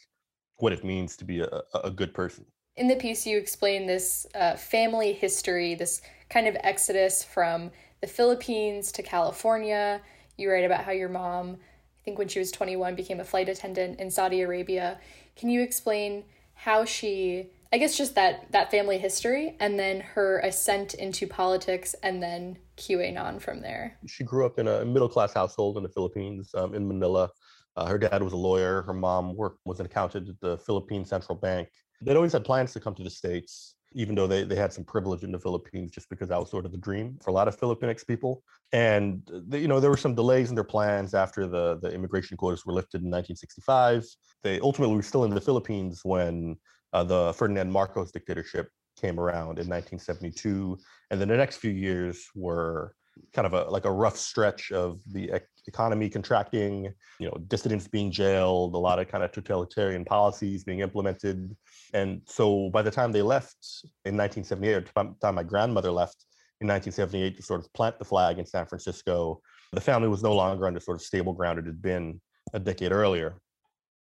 what 0.57 0.71
it 0.71 0.83
means 0.83 1.17
to 1.17 1.25
be 1.25 1.41
a, 1.41 1.61
a 1.83 1.91
good 1.91 2.13
person. 2.13 2.45
In 2.77 2.87
the 2.87 2.95
piece, 2.95 3.25
you 3.25 3.37
explain 3.37 3.87
this 3.87 4.27
uh, 4.35 4.55
family 4.55 5.11
history, 5.11 5.75
this 5.75 6.01
kind 6.29 6.47
of 6.47 6.55
exodus 6.61 7.23
from 7.23 7.71
the 7.99 8.07
Philippines 8.07 8.91
to 8.93 9.03
California. 9.03 9.99
You 10.37 10.51
write 10.51 10.63
about 10.63 10.83
how 10.85 10.91
your 10.91 11.09
mom 11.09 11.57
I 12.01 12.03
think 12.03 12.17
when 12.17 12.27
she 12.27 12.39
was 12.39 12.51
21, 12.51 12.95
became 12.95 13.19
a 13.19 13.23
flight 13.23 13.47
attendant 13.47 13.99
in 13.99 14.09
Saudi 14.09 14.41
Arabia. 14.41 14.99
Can 15.35 15.49
you 15.49 15.61
explain 15.61 16.23
how 16.55 16.83
she, 16.83 17.51
I 17.73 17.77
guess, 17.77 17.97
just 17.97 18.15
that 18.15 18.51
that 18.51 18.69
family 18.69 18.97
history, 18.97 19.55
and 19.59 19.79
then 19.79 20.01
her 20.01 20.39
ascent 20.39 20.93
into 20.95 21.25
politics, 21.27 21.95
and 22.03 22.21
then 22.21 22.57
QAnon 22.77 23.41
from 23.41 23.61
there? 23.61 23.97
She 24.07 24.23
grew 24.23 24.45
up 24.45 24.59
in 24.59 24.67
a 24.67 24.83
middle 24.83 25.09
class 25.09 25.33
household 25.33 25.77
in 25.77 25.83
the 25.83 25.89
Philippines, 25.89 26.51
um, 26.53 26.73
in 26.75 26.87
Manila. 26.87 27.29
Uh, 27.77 27.85
her 27.85 27.97
dad 27.97 28.21
was 28.21 28.33
a 28.33 28.37
lawyer. 28.37 28.81
Her 28.81 28.93
mom 28.93 29.35
worked 29.35 29.59
was 29.65 29.79
an 29.79 29.85
accountant 29.85 30.27
at 30.27 30.39
the 30.41 30.57
Philippine 30.57 31.05
Central 31.05 31.37
Bank. 31.37 31.69
They'd 32.01 32.17
always 32.17 32.33
had 32.33 32.43
plans 32.43 32.73
to 32.73 32.79
come 32.79 32.95
to 32.95 33.03
the 33.03 33.09
states 33.09 33.75
even 33.93 34.15
though 34.15 34.27
they, 34.27 34.43
they 34.43 34.55
had 34.55 34.71
some 34.71 34.83
privilege 34.83 35.23
in 35.23 35.31
the 35.31 35.39
Philippines, 35.39 35.91
just 35.91 36.09
because 36.09 36.29
that 36.29 36.39
was 36.39 36.49
sort 36.49 36.65
of 36.65 36.71
the 36.71 36.77
dream 36.77 37.17
for 37.21 37.29
a 37.29 37.33
lot 37.33 37.47
of 37.47 37.59
Filipinx 37.59 38.05
people. 38.07 38.43
And 38.71 39.21
they, 39.47 39.59
you 39.59 39.67
know 39.67 39.79
there 39.79 39.89
were 39.89 39.97
some 39.97 40.15
delays 40.15 40.49
in 40.49 40.55
their 40.55 40.63
plans 40.63 41.13
after 41.13 41.47
the 41.47 41.77
the 41.81 41.91
immigration 41.93 42.37
quotas 42.37 42.65
were 42.65 42.73
lifted 42.73 43.01
in 43.01 43.09
1965. 43.09 44.05
They 44.43 44.59
ultimately 44.61 44.95
were 44.95 45.03
still 45.03 45.25
in 45.25 45.31
the 45.31 45.41
Philippines 45.41 46.01
when 46.03 46.55
uh, 46.93 47.03
the 47.03 47.33
Ferdinand 47.33 47.71
Marcos 47.71 48.11
dictatorship 48.11 48.69
came 48.99 49.19
around 49.19 49.59
in 49.59 49.67
1972, 49.67 50.77
and 51.09 51.19
then 51.19 51.27
the 51.27 51.37
next 51.37 51.57
few 51.57 51.71
years 51.71 52.27
were 52.35 52.93
kind 53.33 53.45
of 53.45 53.53
a 53.53 53.69
like 53.69 53.85
a 53.85 53.91
rough 53.91 54.17
stretch 54.17 54.71
of 54.71 55.01
the 55.11 55.31
economy 55.67 56.09
contracting, 56.09 56.93
you 57.19 57.27
know, 57.27 57.37
dissidents 57.47 57.87
being 57.87 58.11
jailed, 58.11 58.73
a 58.73 58.77
lot 58.77 58.99
of 58.99 59.07
kind 59.07 59.23
of 59.23 59.31
totalitarian 59.31 60.05
policies 60.05 60.63
being 60.63 60.79
implemented. 60.79 61.55
And 61.93 62.21
so 62.25 62.69
by 62.71 62.81
the 62.81 62.91
time 62.91 63.11
they 63.11 63.21
left 63.21 63.57
in 64.05 64.17
1978, 64.17 64.93
by 64.93 65.03
the 65.03 65.15
time 65.21 65.35
my 65.35 65.43
grandmother 65.43 65.91
left 65.91 66.25
in 66.61 66.67
1978 66.67 67.37
to 67.37 67.43
sort 67.43 67.59
of 67.61 67.71
plant 67.73 67.99
the 67.99 68.05
flag 68.05 68.39
in 68.39 68.45
San 68.45 68.65
Francisco, 68.65 69.41
the 69.71 69.81
family 69.81 70.07
was 70.07 70.23
no 70.23 70.33
longer 70.33 70.67
under 70.67 70.79
sort 70.79 70.95
of 70.95 71.01
stable 71.01 71.33
ground 71.33 71.59
it 71.59 71.65
had 71.65 71.81
been 71.81 72.19
a 72.53 72.59
decade 72.59 72.91
earlier. 72.91 73.35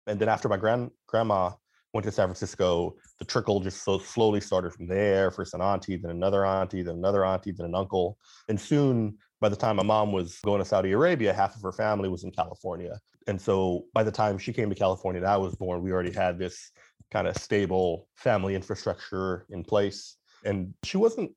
And 0.07 0.19
then 0.19 0.29
after 0.29 0.49
my 0.49 0.57
grand 0.57 0.91
grandma 1.07 1.51
went 1.93 2.05
to 2.05 2.11
San 2.11 2.27
Francisco, 2.27 2.95
the 3.17 3.25
trickle 3.25 3.59
just 3.59 3.83
so 3.83 3.97
slowly 3.97 4.41
started 4.41 4.73
from 4.73 4.87
there. 4.87 5.31
First 5.31 5.53
an 5.53 5.61
auntie, 5.61 5.97
then 5.97 6.11
another 6.11 6.45
auntie, 6.45 6.83
then 6.83 6.95
another 6.95 7.25
auntie, 7.25 7.51
then 7.51 7.65
an 7.65 7.75
uncle. 7.75 8.17
And 8.47 8.59
soon, 8.59 9.17
by 9.41 9.49
the 9.49 9.55
time 9.55 9.77
my 9.77 9.83
mom 9.83 10.11
was 10.11 10.39
going 10.43 10.59
to 10.59 10.65
Saudi 10.65 10.91
Arabia, 10.91 11.33
half 11.33 11.55
of 11.55 11.61
her 11.61 11.71
family 11.71 12.09
was 12.09 12.23
in 12.23 12.31
California. 12.31 12.99
And 13.27 13.41
so 13.41 13.85
by 13.93 14.03
the 14.03 14.11
time 14.11 14.37
she 14.37 14.53
came 14.53 14.69
to 14.69 14.75
California 14.75 15.21
and 15.21 15.29
I 15.29 15.37
was 15.37 15.55
born, 15.55 15.81
we 15.81 15.91
already 15.91 16.11
had 16.11 16.37
this 16.37 16.71
kind 17.11 17.27
of 17.27 17.37
stable 17.37 18.07
family 18.15 18.55
infrastructure 18.55 19.45
in 19.49 19.63
place. 19.63 20.17
And 20.45 20.73
she 20.83 20.97
wasn't 20.97 21.31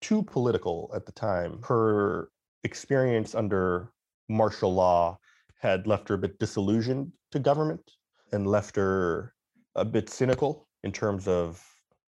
too 0.00 0.22
political 0.22 0.92
at 0.94 1.06
the 1.06 1.12
time. 1.12 1.60
Her 1.62 2.28
experience 2.62 3.34
under 3.34 3.90
martial 4.28 4.74
law 4.74 5.18
had 5.60 5.86
left 5.86 6.08
her 6.08 6.16
a 6.16 6.18
bit 6.18 6.38
disillusioned 6.38 7.12
to 7.32 7.38
government 7.38 7.90
and 8.32 8.46
left 8.46 8.76
her 8.76 9.33
a 9.76 9.84
bit 9.84 10.08
cynical 10.08 10.68
in 10.82 10.92
terms 10.92 11.26
of 11.26 11.62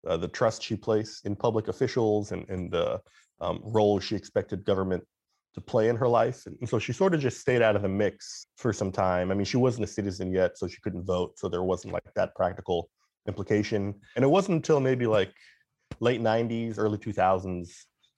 uh, 0.08 0.18
the 0.18 0.28
trust 0.28 0.64
she 0.64 0.76
placed 0.76 1.26
in 1.26 1.36
public 1.36 1.68
officials 1.68 2.32
and, 2.32 2.48
and 2.50 2.72
the 2.72 3.00
um, 3.40 3.62
role 3.64 4.00
she 4.00 4.16
expected 4.16 4.66
government 4.66 5.04
to 5.54 5.62
play 5.62 5.90
in 5.90 5.96
her 5.96 6.08
life. 6.08 6.46
And 6.46 6.68
so 6.68 6.80
she 6.80 6.94
sort 6.94 7.14
of 7.14 7.20
just 7.20 7.40
stayed 7.40 7.62
out 7.62 7.76
of 7.76 7.82
the 7.82 7.90
mix 7.90 8.48
for 8.58 8.72
some 8.72 8.92
time. 8.92 9.32
I 9.32 9.34
mean, 9.34 9.46
she 9.46 9.58
wasn't 9.58 9.84
a 9.84 9.88
citizen 9.88 10.32
yet, 10.32 10.58
so 10.58 10.68
she 10.68 10.80
couldn't 10.82 11.04
vote. 11.04 11.38
So 11.38 11.50
there 11.50 11.64
wasn't 11.64 11.94
like 11.94 12.04
that 12.16 12.34
practical 12.36 12.90
implication. 13.28 13.94
And 14.16 14.24
it 14.24 14.30
wasn't 14.30 14.58
until 14.58 14.80
maybe 14.80 15.08
like 15.08 15.34
late 16.00 16.22
90s, 16.22 16.76
early 16.78 16.98
2000s 16.98 17.70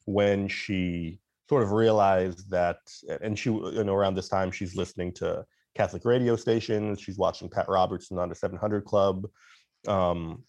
when 0.05 0.47
she 0.47 1.19
sort 1.50 1.63
of 1.63 1.71
realized 1.71 2.50
that, 2.51 2.77
and 3.21 3.38
she, 3.38 3.50
you 3.50 3.83
know, 3.83 3.93
around 3.93 4.15
this 4.15 4.29
time, 4.29 4.51
she's 4.51 4.75
listening 4.75 5.12
to 5.13 5.43
Catholic 5.75 6.06
radio 6.06 6.36
stations. 6.36 7.00
She's 7.00 7.18
watching 7.18 7.50
Pat 7.50 7.68
Robertson 7.68 8.18
on 8.20 8.30
the 8.30 8.36
700 8.36 8.86
Club. 8.86 9.27
Um, 9.88 10.44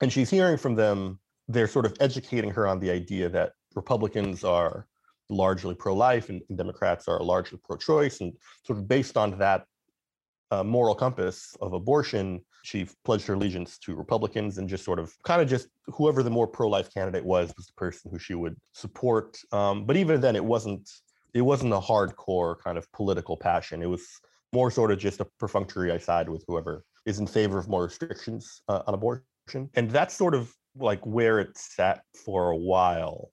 and 0.00 0.12
she's 0.12 0.30
hearing 0.30 0.58
from 0.58 0.74
them, 0.74 1.18
they're 1.48 1.68
sort 1.68 1.86
of 1.86 1.94
educating 2.00 2.50
her 2.50 2.66
on 2.66 2.80
the 2.80 2.90
idea 2.90 3.28
that 3.28 3.52
Republicans 3.74 4.44
are 4.44 4.86
largely 5.28 5.74
pro 5.74 5.94
life 5.94 6.28
and, 6.28 6.42
and, 6.48 6.58
Democrats 6.58 7.08
are 7.08 7.20
largely 7.20 7.58
pro 7.64 7.76
choice. 7.76 8.20
And 8.20 8.32
sort 8.64 8.78
of 8.78 8.88
based 8.88 9.16
on 9.16 9.38
that 9.38 9.64
uh, 10.50 10.62
moral 10.62 10.94
compass 10.94 11.56
of 11.60 11.72
abortion, 11.72 12.40
she 12.62 12.88
pledged 13.04 13.26
her 13.26 13.34
allegiance 13.34 13.78
to 13.78 13.94
Republicans 13.94 14.58
and 14.58 14.68
just 14.68 14.84
sort 14.84 14.98
of 14.98 15.12
kind 15.24 15.40
of 15.40 15.48
just 15.48 15.68
whoever 15.86 16.22
the 16.22 16.30
more 16.30 16.46
pro 16.46 16.68
life 16.68 16.92
candidate 16.92 17.24
was, 17.24 17.52
was 17.56 17.66
the 17.66 17.72
person 17.74 18.10
who 18.10 18.18
she 18.18 18.34
would 18.34 18.56
support. 18.72 19.38
Um, 19.52 19.84
but 19.84 19.96
even 19.96 20.20
then, 20.20 20.36
it 20.36 20.44
wasn't. 20.44 20.88
It 21.34 21.42
wasn't 21.42 21.74
a 21.74 21.78
hardcore 21.78 22.56
kind 22.64 22.78
of 22.78 22.90
political 22.92 23.36
passion. 23.36 23.82
It 23.82 23.90
was 23.90 24.06
more 24.52 24.70
sort 24.70 24.90
of 24.90 24.98
just 24.98 25.20
a 25.20 25.26
perfunctory 25.38 25.92
I 25.92 25.98
side 25.98 26.28
with 26.28 26.44
whoever 26.46 26.84
is 27.04 27.18
in 27.18 27.26
favor 27.26 27.58
of 27.58 27.68
more 27.68 27.84
restrictions 27.84 28.62
uh, 28.68 28.82
on 28.86 28.94
abortion. 28.94 29.70
And 29.74 29.90
that's 29.90 30.14
sort 30.14 30.34
of 30.34 30.52
like 30.78 31.04
where 31.06 31.38
it 31.38 31.56
sat 31.56 32.02
for 32.24 32.50
a 32.50 32.56
while. 32.56 33.30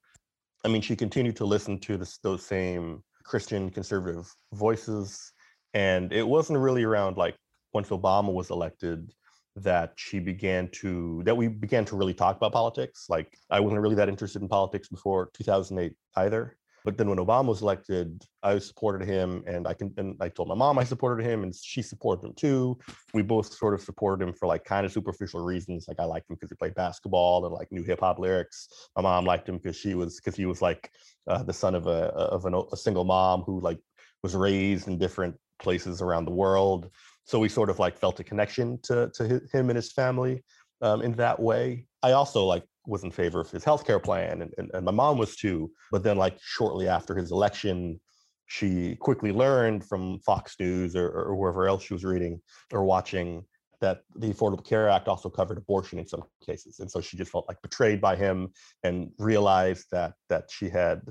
I 0.63 0.69
mean, 0.69 0.81
she 0.81 0.95
continued 0.95 1.35
to 1.37 1.45
listen 1.45 1.79
to 1.81 1.97
this, 1.97 2.19
those 2.19 2.45
same 2.45 3.03
Christian 3.23 3.69
conservative 3.69 4.31
voices. 4.53 5.31
And 5.73 6.13
it 6.13 6.27
wasn't 6.27 6.59
really 6.59 6.83
around 6.83 7.17
like 7.17 7.35
once 7.73 7.89
Obama 7.89 8.31
was 8.31 8.49
elected 8.51 9.11
that 9.55 9.93
she 9.95 10.19
began 10.19 10.69
to, 10.69 11.21
that 11.25 11.35
we 11.35 11.47
began 11.47 11.85
to 11.85 11.95
really 11.95 12.13
talk 12.13 12.37
about 12.37 12.53
politics. 12.53 13.05
Like 13.09 13.35
I 13.49 13.59
wasn't 13.59 13.81
really 13.81 13.95
that 13.95 14.09
interested 14.09 14.41
in 14.41 14.47
politics 14.47 14.87
before 14.87 15.29
2008 15.33 15.93
either. 16.15 16.57
But 16.85 16.97
then 16.97 17.09
when 17.09 17.17
Obama 17.17 17.47
was 17.47 17.61
elected, 17.61 18.23
I 18.41 18.59
supported 18.59 19.07
him, 19.07 19.43
and 19.47 19.67
I 19.67 19.73
can. 19.73 19.93
And 19.97 20.17
I 20.19 20.29
told 20.29 20.49
my 20.49 20.55
mom 20.55 20.77
I 20.77 20.83
supported 20.83 21.25
him, 21.25 21.43
and 21.43 21.55
she 21.55 21.81
supported 21.81 22.25
him 22.25 22.33
too. 22.33 22.77
We 23.13 23.21
both 23.21 23.53
sort 23.53 23.73
of 23.73 23.81
supported 23.81 24.25
him 24.25 24.33
for 24.33 24.47
like 24.47 24.65
kind 24.65 24.85
of 24.85 24.91
superficial 24.91 25.43
reasons. 25.43 25.85
Like 25.87 25.99
I 25.99 26.05
liked 26.05 26.29
him 26.29 26.35
because 26.35 26.49
he 26.49 26.55
played 26.55 26.75
basketball 26.75 27.45
and 27.45 27.53
like 27.53 27.71
knew 27.71 27.83
hip 27.83 28.01
hop 28.01 28.19
lyrics. 28.19 28.67
My 28.95 29.01
mom 29.01 29.25
liked 29.25 29.47
him 29.47 29.57
because 29.57 29.77
she 29.77 29.95
was 29.95 30.17
because 30.17 30.35
he 30.35 30.45
was 30.45 30.61
like 30.61 30.91
uh, 31.27 31.43
the 31.43 31.53
son 31.53 31.75
of 31.75 31.87
a 31.87 32.07
of 32.13 32.45
an, 32.45 32.53
a 32.71 32.77
single 32.77 33.05
mom 33.05 33.41
who 33.43 33.61
like 33.61 33.79
was 34.21 34.35
raised 34.35 34.87
in 34.87 34.97
different 34.97 35.35
places 35.59 36.01
around 36.01 36.25
the 36.25 36.31
world. 36.31 36.89
So 37.25 37.39
we 37.39 37.47
sort 37.47 37.69
of 37.69 37.79
like 37.79 37.97
felt 37.97 38.19
a 38.19 38.23
connection 38.23 38.79
to 38.83 39.09
to 39.15 39.41
him 39.53 39.69
and 39.69 39.77
his 39.77 39.93
family 39.93 40.43
um, 40.81 41.01
in 41.01 41.13
that 41.13 41.39
way. 41.39 41.87
I 42.01 42.11
also 42.11 42.45
like 42.45 42.65
was 42.85 43.03
in 43.03 43.11
favor 43.11 43.39
of 43.39 43.49
his 43.49 43.63
healthcare 43.63 44.01
plan, 44.01 44.41
and, 44.41 44.53
and, 44.57 44.71
and 44.73 44.85
my 44.85 44.91
mom 44.91 45.17
was 45.17 45.35
too. 45.35 45.71
But 45.91 46.03
then, 46.03 46.17
like 46.17 46.37
shortly 46.41 46.87
after 46.87 47.15
his 47.15 47.31
election, 47.31 47.99
she 48.45 48.95
quickly 48.97 49.31
learned 49.31 49.85
from 49.85 50.19
Fox 50.19 50.55
News 50.59 50.95
or, 50.95 51.09
or 51.09 51.35
wherever 51.35 51.67
else 51.67 51.83
she 51.83 51.93
was 51.93 52.03
reading 52.03 52.41
or 52.71 52.83
watching 52.83 53.45
that 53.81 54.01
the 54.15 54.31
Affordable 54.33 54.65
Care 54.65 54.89
Act 54.89 55.07
also 55.07 55.29
covered 55.29 55.57
abortion 55.57 55.99
in 55.99 56.07
some 56.07 56.23
cases, 56.45 56.79
and 56.79 56.89
so 56.89 57.01
she 57.01 57.17
just 57.17 57.31
felt 57.31 57.47
like 57.47 57.61
betrayed 57.61 57.99
by 57.99 58.15
him 58.15 58.49
and 58.83 59.11
realized 59.17 59.87
that 59.91 60.13
that 60.29 60.49
she 60.49 60.69
had 60.69 61.01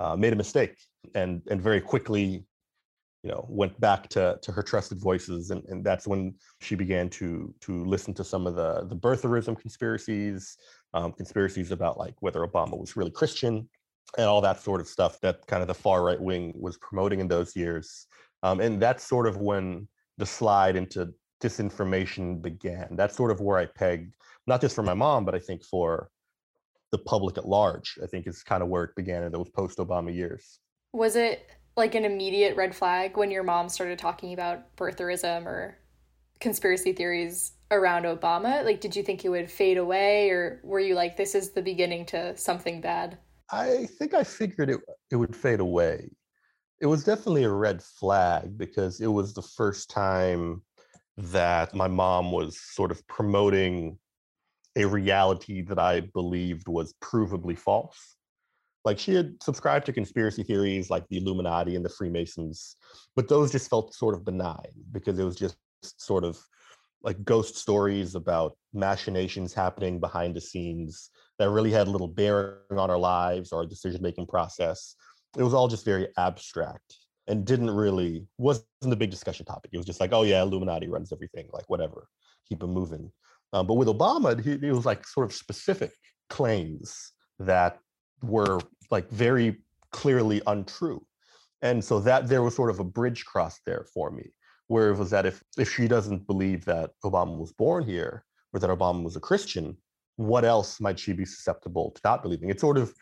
uh, 0.00 0.16
made 0.16 0.32
a 0.32 0.36
mistake, 0.36 0.76
and 1.14 1.42
and 1.50 1.62
very 1.62 1.80
quickly 1.80 2.44
you 3.22 3.30
know 3.30 3.44
went 3.48 3.78
back 3.80 4.08
to 4.08 4.38
to 4.42 4.52
her 4.52 4.62
trusted 4.62 4.98
voices 4.98 5.50
and, 5.50 5.62
and 5.68 5.84
that's 5.84 6.06
when 6.06 6.34
she 6.60 6.74
began 6.74 7.08
to 7.08 7.54
to 7.60 7.84
listen 7.84 8.14
to 8.14 8.24
some 8.24 8.46
of 8.46 8.54
the 8.54 8.86
the 8.88 8.96
birtherism 8.96 9.58
conspiracies 9.58 10.56
um, 10.94 11.12
conspiracies 11.12 11.70
about 11.70 11.98
like 11.98 12.14
whether 12.20 12.40
obama 12.40 12.78
was 12.78 12.96
really 12.96 13.10
christian 13.10 13.68
and 14.18 14.26
all 14.26 14.40
that 14.40 14.60
sort 14.60 14.80
of 14.80 14.88
stuff 14.88 15.20
that 15.20 15.46
kind 15.46 15.62
of 15.62 15.68
the 15.68 15.74
far 15.74 16.02
right 16.04 16.20
wing 16.20 16.52
was 16.56 16.76
promoting 16.78 17.20
in 17.20 17.28
those 17.28 17.54
years 17.54 18.06
um, 18.42 18.60
and 18.60 18.80
that's 18.80 19.04
sort 19.04 19.26
of 19.26 19.36
when 19.36 19.86
the 20.18 20.26
slide 20.26 20.76
into 20.76 21.12
disinformation 21.42 22.40
began. 22.40 22.88
That's 22.92 23.16
sort 23.16 23.30
of 23.30 23.40
where 23.40 23.58
i 23.58 23.66
pegged 23.66 24.14
not 24.46 24.60
just 24.60 24.74
for 24.74 24.82
my 24.82 24.94
mom 24.94 25.24
but 25.24 25.34
i 25.34 25.38
think 25.38 25.64
for 25.64 26.10
the 26.92 26.98
public 26.98 27.38
at 27.38 27.46
large 27.46 27.98
i 28.02 28.06
think 28.06 28.26
is 28.26 28.42
kind 28.42 28.62
of 28.62 28.68
where 28.68 28.84
it 28.84 28.96
began 28.96 29.22
in 29.22 29.32
those 29.32 29.48
post-obama 29.50 30.14
years. 30.14 30.60
Was 30.92 31.16
it 31.16 31.48
like 31.76 31.94
an 31.94 32.04
immediate 32.04 32.56
red 32.56 32.74
flag 32.74 33.16
when 33.16 33.30
your 33.30 33.42
mom 33.42 33.68
started 33.68 33.98
talking 33.98 34.32
about 34.32 34.76
birtherism 34.76 35.46
or 35.46 35.78
conspiracy 36.40 36.92
theories 36.92 37.52
around 37.70 38.04
Obama? 38.04 38.64
Like, 38.64 38.80
did 38.80 38.96
you 38.96 39.02
think 39.02 39.24
it 39.24 39.28
would 39.28 39.50
fade 39.50 39.78
away, 39.78 40.30
or 40.30 40.60
were 40.64 40.80
you 40.80 40.94
like, 40.94 41.16
this 41.16 41.34
is 41.34 41.52
the 41.52 41.62
beginning 41.62 42.06
to 42.06 42.36
something 42.36 42.80
bad? 42.80 43.18
I 43.50 43.86
think 43.98 44.14
I 44.14 44.24
figured 44.24 44.70
it 44.70 44.80
it 45.10 45.16
would 45.16 45.34
fade 45.34 45.60
away. 45.60 46.10
It 46.80 46.86
was 46.86 47.04
definitely 47.04 47.44
a 47.44 47.50
red 47.50 47.82
flag 47.82 48.56
because 48.56 49.00
it 49.00 49.08
was 49.08 49.34
the 49.34 49.42
first 49.42 49.90
time 49.90 50.62
that 51.16 51.74
my 51.74 51.88
mom 51.88 52.32
was 52.32 52.58
sort 52.58 52.90
of 52.90 53.06
promoting 53.06 53.98
a 54.76 54.84
reality 54.86 55.60
that 55.62 55.78
I 55.78 56.00
believed 56.00 56.68
was 56.68 56.94
provably 57.02 57.58
false 57.58 58.16
like 58.84 58.98
she 58.98 59.14
had 59.14 59.42
subscribed 59.42 59.86
to 59.86 59.92
conspiracy 59.92 60.42
theories 60.42 60.90
like 60.90 61.06
the 61.08 61.18
Illuminati 61.18 61.76
and 61.76 61.84
the 61.84 61.90
Freemasons, 61.90 62.76
but 63.14 63.28
those 63.28 63.52
just 63.52 63.68
felt 63.68 63.94
sort 63.94 64.14
of 64.14 64.24
benign 64.24 64.72
because 64.92 65.18
it 65.18 65.24
was 65.24 65.36
just 65.36 65.56
sort 65.82 66.24
of 66.24 66.38
like 67.02 67.24
ghost 67.24 67.56
stories 67.56 68.14
about 68.14 68.56
machinations 68.74 69.54
happening 69.54 70.00
behind 70.00 70.34
the 70.34 70.40
scenes 70.40 71.10
that 71.38 71.50
really 71.50 71.70
had 71.70 71.88
little 71.88 72.08
bearing 72.08 72.78
on 72.78 72.90
our 72.90 72.98
lives 72.98 73.52
or 73.52 73.60
our 73.60 73.66
decision 73.66 74.02
making 74.02 74.26
process. 74.26 74.94
It 75.38 75.42
was 75.42 75.54
all 75.54 75.68
just 75.68 75.84
very 75.84 76.08
abstract 76.18 76.96
and 77.26 77.46
didn't 77.46 77.70
really 77.70 78.26
wasn't 78.38 78.66
a 78.84 78.96
big 78.96 79.10
discussion 79.10 79.46
topic. 79.46 79.70
It 79.72 79.76
was 79.76 79.86
just 79.86 80.00
like, 80.00 80.12
oh 80.12 80.22
yeah, 80.22 80.42
Illuminati 80.42 80.88
runs 80.88 81.12
everything, 81.12 81.48
like 81.52 81.68
whatever, 81.68 82.08
keep 82.48 82.60
them 82.60 82.72
moving. 82.72 83.10
Um, 83.52 83.66
but 83.66 83.74
with 83.74 83.88
Obama, 83.88 84.44
it 84.46 84.72
was 84.72 84.86
like 84.86 85.06
sort 85.06 85.26
of 85.26 85.34
specific 85.34 85.92
claims 86.28 87.12
that 87.38 87.78
were 88.22 88.60
like 88.90 89.08
very 89.10 89.62
clearly 89.92 90.42
untrue. 90.46 91.04
And 91.62 91.84
so 91.84 92.00
that 92.00 92.28
there 92.28 92.42
was 92.42 92.54
sort 92.54 92.70
of 92.70 92.80
a 92.80 92.84
bridge 92.84 93.24
crossed 93.24 93.60
there 93.66 93.86
for 93.92 94.10
me, 94.10 94.30
where 94.70 94.90
it 94.90 94.96
was 94.96 95.10
that 95.10 95.26
if 95.26 95.42
if 95.58 95.68
she 95.74 95.88
doesn't 95.88 96.28
believe 96.28 96.64
that 96.64 96.92
Obama 97.04 97.36
was 97.36 97.52
born 97.52 97.82
here 97.82 98.24
or 98.52 98.60
that 98.60 98.70
Obama 98.70 99.02
was 99.02 99.16
a 99.16 99.20
Christian, 99.20 99.76
what 100.14 100.44
else 100.44 100.80
might 100.80 100.96
she 100.96 101.12
be 101.12 101.24
susceptible 101.24 101.90
to 101.90 102.00
not 102.04 102.22
believing? 102.22 102.50
It 102.50 102.60
sort 102.60 102.78
of 102.78 102.94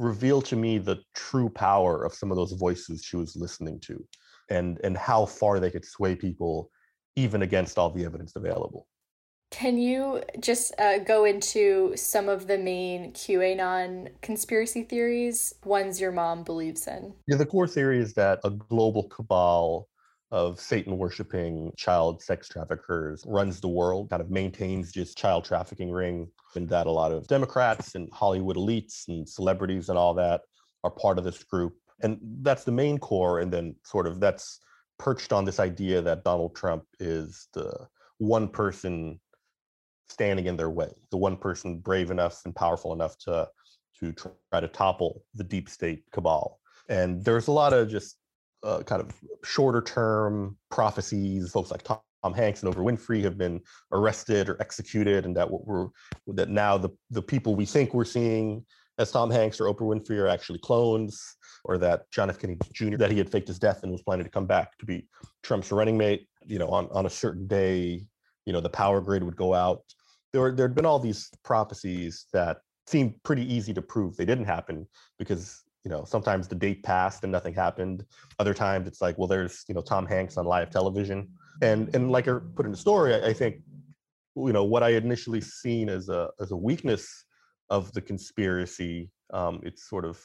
revealed 0.00 0.44
to 0.46 0.56
me 0.56 0.78
the 0.78 0.98
true 1.14 1.48
power 1.48 2.04
of 2.04 2.12
some 2.12 2.32
of 2.32 2.36
those 2.36 2.54
voices 2.54 3.04
she 3.04 3.16
was 3.16 3.36
listening 3.36 3.78
to 3.82 4.04
and 4.50 4.80
and 4.82 4.96
how 4.96 5.24
far 5.24 5.60
they 5.60 5.70
could 5.70 5.84
sway 5.84 6.16
people 6.16 6.70
even 7.14 7.42
against 7.42 7.78
all 7.78 7.90
the 7.90 8.04
evidence 8.04 8.34
available. 8.34 8.88
Can 9.52 9.78
you 9.78 10.22
just 10.40 10.72
uh, 10.80 10.98
go 10.98 11.24
into 11.24 11.92
some 11.94 12.28
of 12.28 12.48
the 12.48 12.58
main 12.58 13.12
QAnon 13.12 14.08
conspiracy 14.22 14.82
theories, 14.82 15.54
ones 15.62 16.00
your 16.00 16.10
mom 16.10 16.42
believes 16.42 16.88
in? 16.88 17.14
Yeah, 17.28 17.36
the 17.36 17.46
core 17.46 17.68
theory 17.68 18.00
is 18.00 18.14
that 18.14 18.40
a 18.42 18.50
global 18.50 19.04
cabal 19.08 19.88
of 20.32 20.58
Satan 20.58 20.96
worshiping 20.96 21.70
child 21.76 22.22
sex 22.22 22.48
traffickers 22.48 23.22
runs 23.26 23.60
the 23.60 23.68
world, 23.68 24.08
kind 24.08 24.22
of 24.22 24.30
maintains 24.30 24.90
just 24.90 25.16
child 25.16 25.44
trafficking 25.44 25.90
ring, 25.90 26.26
and 26.56 26.66
that 26.70 26.86
a 26.86 26.90
lot 26.90 27.12
of 27.12 27.28
Democrats 27.28 27.94
and 27.94 28.08
Hollywood 28.12 28.56
elites 28.56 29.08
and 29.08 29.28
celebrities 29.28 29.90
and 29.90 29.98
all 29.98 30.14
that 30.14 30.40
are 30.84 30.90
part 30.90 31.18
of 31.18 31.24
this 31.24 31.44
group. 31.44 31.74
And 32.00 32.18
that's 32.40 32.64
the 32.64 32.72
main 32.72 32.98
core. 32.98 33.40
And 33.40 33.52
then 33.52 33.76
sort 33.84 34.06
of 34.06 34.20
that's 34.20 34.58
perched 34.98 35.34
on 35.34 35.44
this 35.44 35.60
idea 35.60 36.00
that 36.00 36.24
Donald 36.24 36.56
Trump 36.56 36.84
is 36.98 37.48
the 37.52 37.86
one 38.16 38.48
person 38.48 39.20
standing 40.08 40.46
in 40.46 40.56
their 40.56 40.70
way, 40.70 40.90
the 41.10 41.18
one 41.18 41.36
person 41.36 41.78
brave 41.78 42.10
enough 42.10 42.40
and 42.46 42.56
powerful 42.56 42.94
enough 42.94 43.18
to 43.18 43.48
to 44.00 44.12
try 44.12 44.60
to 44.60 44.68
topple 44.68 45.22
the 45.34 45.44
deep 45.44 45.68
state 45.68 46.04
cabal. 46.10 46.58
And 46.88 47.22
there's 47.24 47.46
a 47.46 47.52
lot 47.52 47.72
of 47.72 47.88
just 47.88 48.16
uh, 48.62 48.82
kind 48.82 49.00
of 49.00 49.14
shorter 49.44 49.80
term 49.80 50.56
prophecies. 50.70 51.50
Folks 51.50 51.70
like 51.70 51.82
Tom, 51.82 52.00
Hanks 52.34 52.62
and 52.62 52.72
Oprah 52.72 52.84
Winfrey 52.84 53.22
have 53.22 53.36
been 53.36 53.60
arrested 53.92 54.48
or 54.48 54.56
executed, 54.60 55.24
and 55.24 55.36
that 55.36 55.50
what 55.50 55.66
we're 55.66 55.88
that 56.28 56.48
now 56.48 56.78
the 56.78 56.90
the 57.10 57.22
people 57.22 57.54
we 57.54 57.66
think 57.66 57.94
we're 57.94 58.04
seeing 58.04 58.64
as 58.98 59.10
Tom 59.10 59.30
Hanks 59.30 59.60
or 59.60 59.64
Oprah 59.64 59.80
Winfrey 59.80 60.18
are 60.18 60.28
actually 60.28 60.58
clones, 60.60 61.36
or 61.64 61.78
that 61.78 62.10
John 62.10 62.30
F. 62.30 62.38
Kennedy 62.38 62.60
Jr. 62.72 62.96
that 62.96 63.10
he 63.10 63.18
had 63.18 63.30
faked 63.30 63.48
his 63.48 63.58
death 63.58 63.82
and 63.82 63.92
was 63.92 64.02
planning 64.02 64.24
to 64.24 64.30
come 64.30 64.46
back 64.46 64.78
to 64.78 64.86
be 64.86 65.08
Trump's 65.42 65.72
running 65.72 65.98
mate. 65.98 66.28
You 66.44 66.58
know, 66.58 66.68
on 66.68 66.88
on 66.92 67.06
a 67.06 67.10
certain 67.10 67.46
day, 67.46 68.06
you 68.46 68.52
know, 68.52 68.60
the 68.60 68.70
power 68.70 69.00
grid 69.00 69.22
would 69.22 69.36
go 69.36 69.54
out 69.54 69.82
there 70.32 70.52
there 70.52 70.66
had 70.66 70.74
been 70.74 70.86
all 70.86 70.98
these 70.98 71.28
prophecies 71.44 72.26
that 72.32 72.58
seemed 72.86 73.14
pretty 73.22 73.50
easy 73.52 73.72
to 73.74 73.82
prove 73.82 74.16
they 74.16 74.24
didn't 74.24 74.46
happen 74.46 74.86
because 75.18 75.62
you 75.84 75.90
know 75.90 76.04
sometimes 76.04 76.48
the 76.48 76.54
date 76.54 76.82
passed 76.82 77.22
and 77.22 77.32
nothing 77.32 77.54
happened. 77.54 78.04
Other 78.38 78.54
times 78.54 78.86
it's 78.86 79.00
like 79.00 79.18
well 79.18 79.28
there's 79.28 79.64
you 79.68 79.74
know 79.74 79.80
tom 79.80 80.06
hanks 80.06 80.36
on 80.36 80.46
live 80.46 80.70
television. 80.70 81.28
And 81.60 81.94
and 81.94 82.10
like 82.10 82.28
i 82.28 82.38
put 82.56 82.64
in 82.66 82.72
the 82.72 82.78
story 82.78 83.14
i, 83.14 83.28
I 83.28 83.32
think 83.32 83.56
you 84.36 84.52
know 84.52 84.64
what 84.64 84.82
i 84.82 84.90
initially 84.90 85.40
seen 85.40 85.88
as 85.88 86.08
a 86.08 86.30
as 86.40 86.50
a 86.52 86.56
weakness 86.56 87.24
of 87.70 87.92
the 87.92 88.00
conspiracy 88.00 89.10
um, 89.32 89.60
it's 89.62 89.88
sort 89.88 90.04
of 90.04 90.20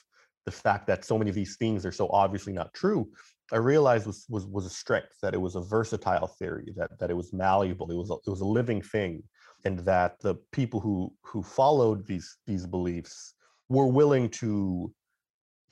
the 0.46 0.52
fact 0.52 0.88
that 0.88 1.06
so 1.06 1.18
many 1.18 1.30
of 1.30 1.36
these 1.36 1.58
things 1.58 1.86
are 1.86 1.92
so 1.92 2.10
obviously 2.10 2.54
not 2.54 2.74
true 2.74 3.10
i 3.52 3.58
realized 3.58 4.08
was 4.08 4.26
was 4.30 4.46
was 4.46 4.66
a 4.66 4.70
strength 4.70 5.16
that 5.22 5.34
it 5.34 5.42
was 5.42 5.56
a 5.56 5.62
versatile 5.62 6.28
theory 6.28 6.74
that 6.76 6.98
that 7.00 7.10
it 7.10 7.18
was 7.18 7.34
malleable 7.34 7.92
it 7.92 7.98
was 7.98 8.10
a, 8.10 8.16
it 8.26 8.30
was 8.30 8.42
a 8.42 8.46
living 8.46 8.82
thing 8.82 9.22
and 9.66 9.80
that 9.80 10.20
the 10.22 10.36
people 10.52 10.80
who 10.80 11.14
who 11.24 11.44
followed 11.44 12.06
these 12.08 12.38
these 12.46 12.66
beliefs 12.66 13.34
were 13.70 13.88
willing 13.88 14.30
to 14.30 14.94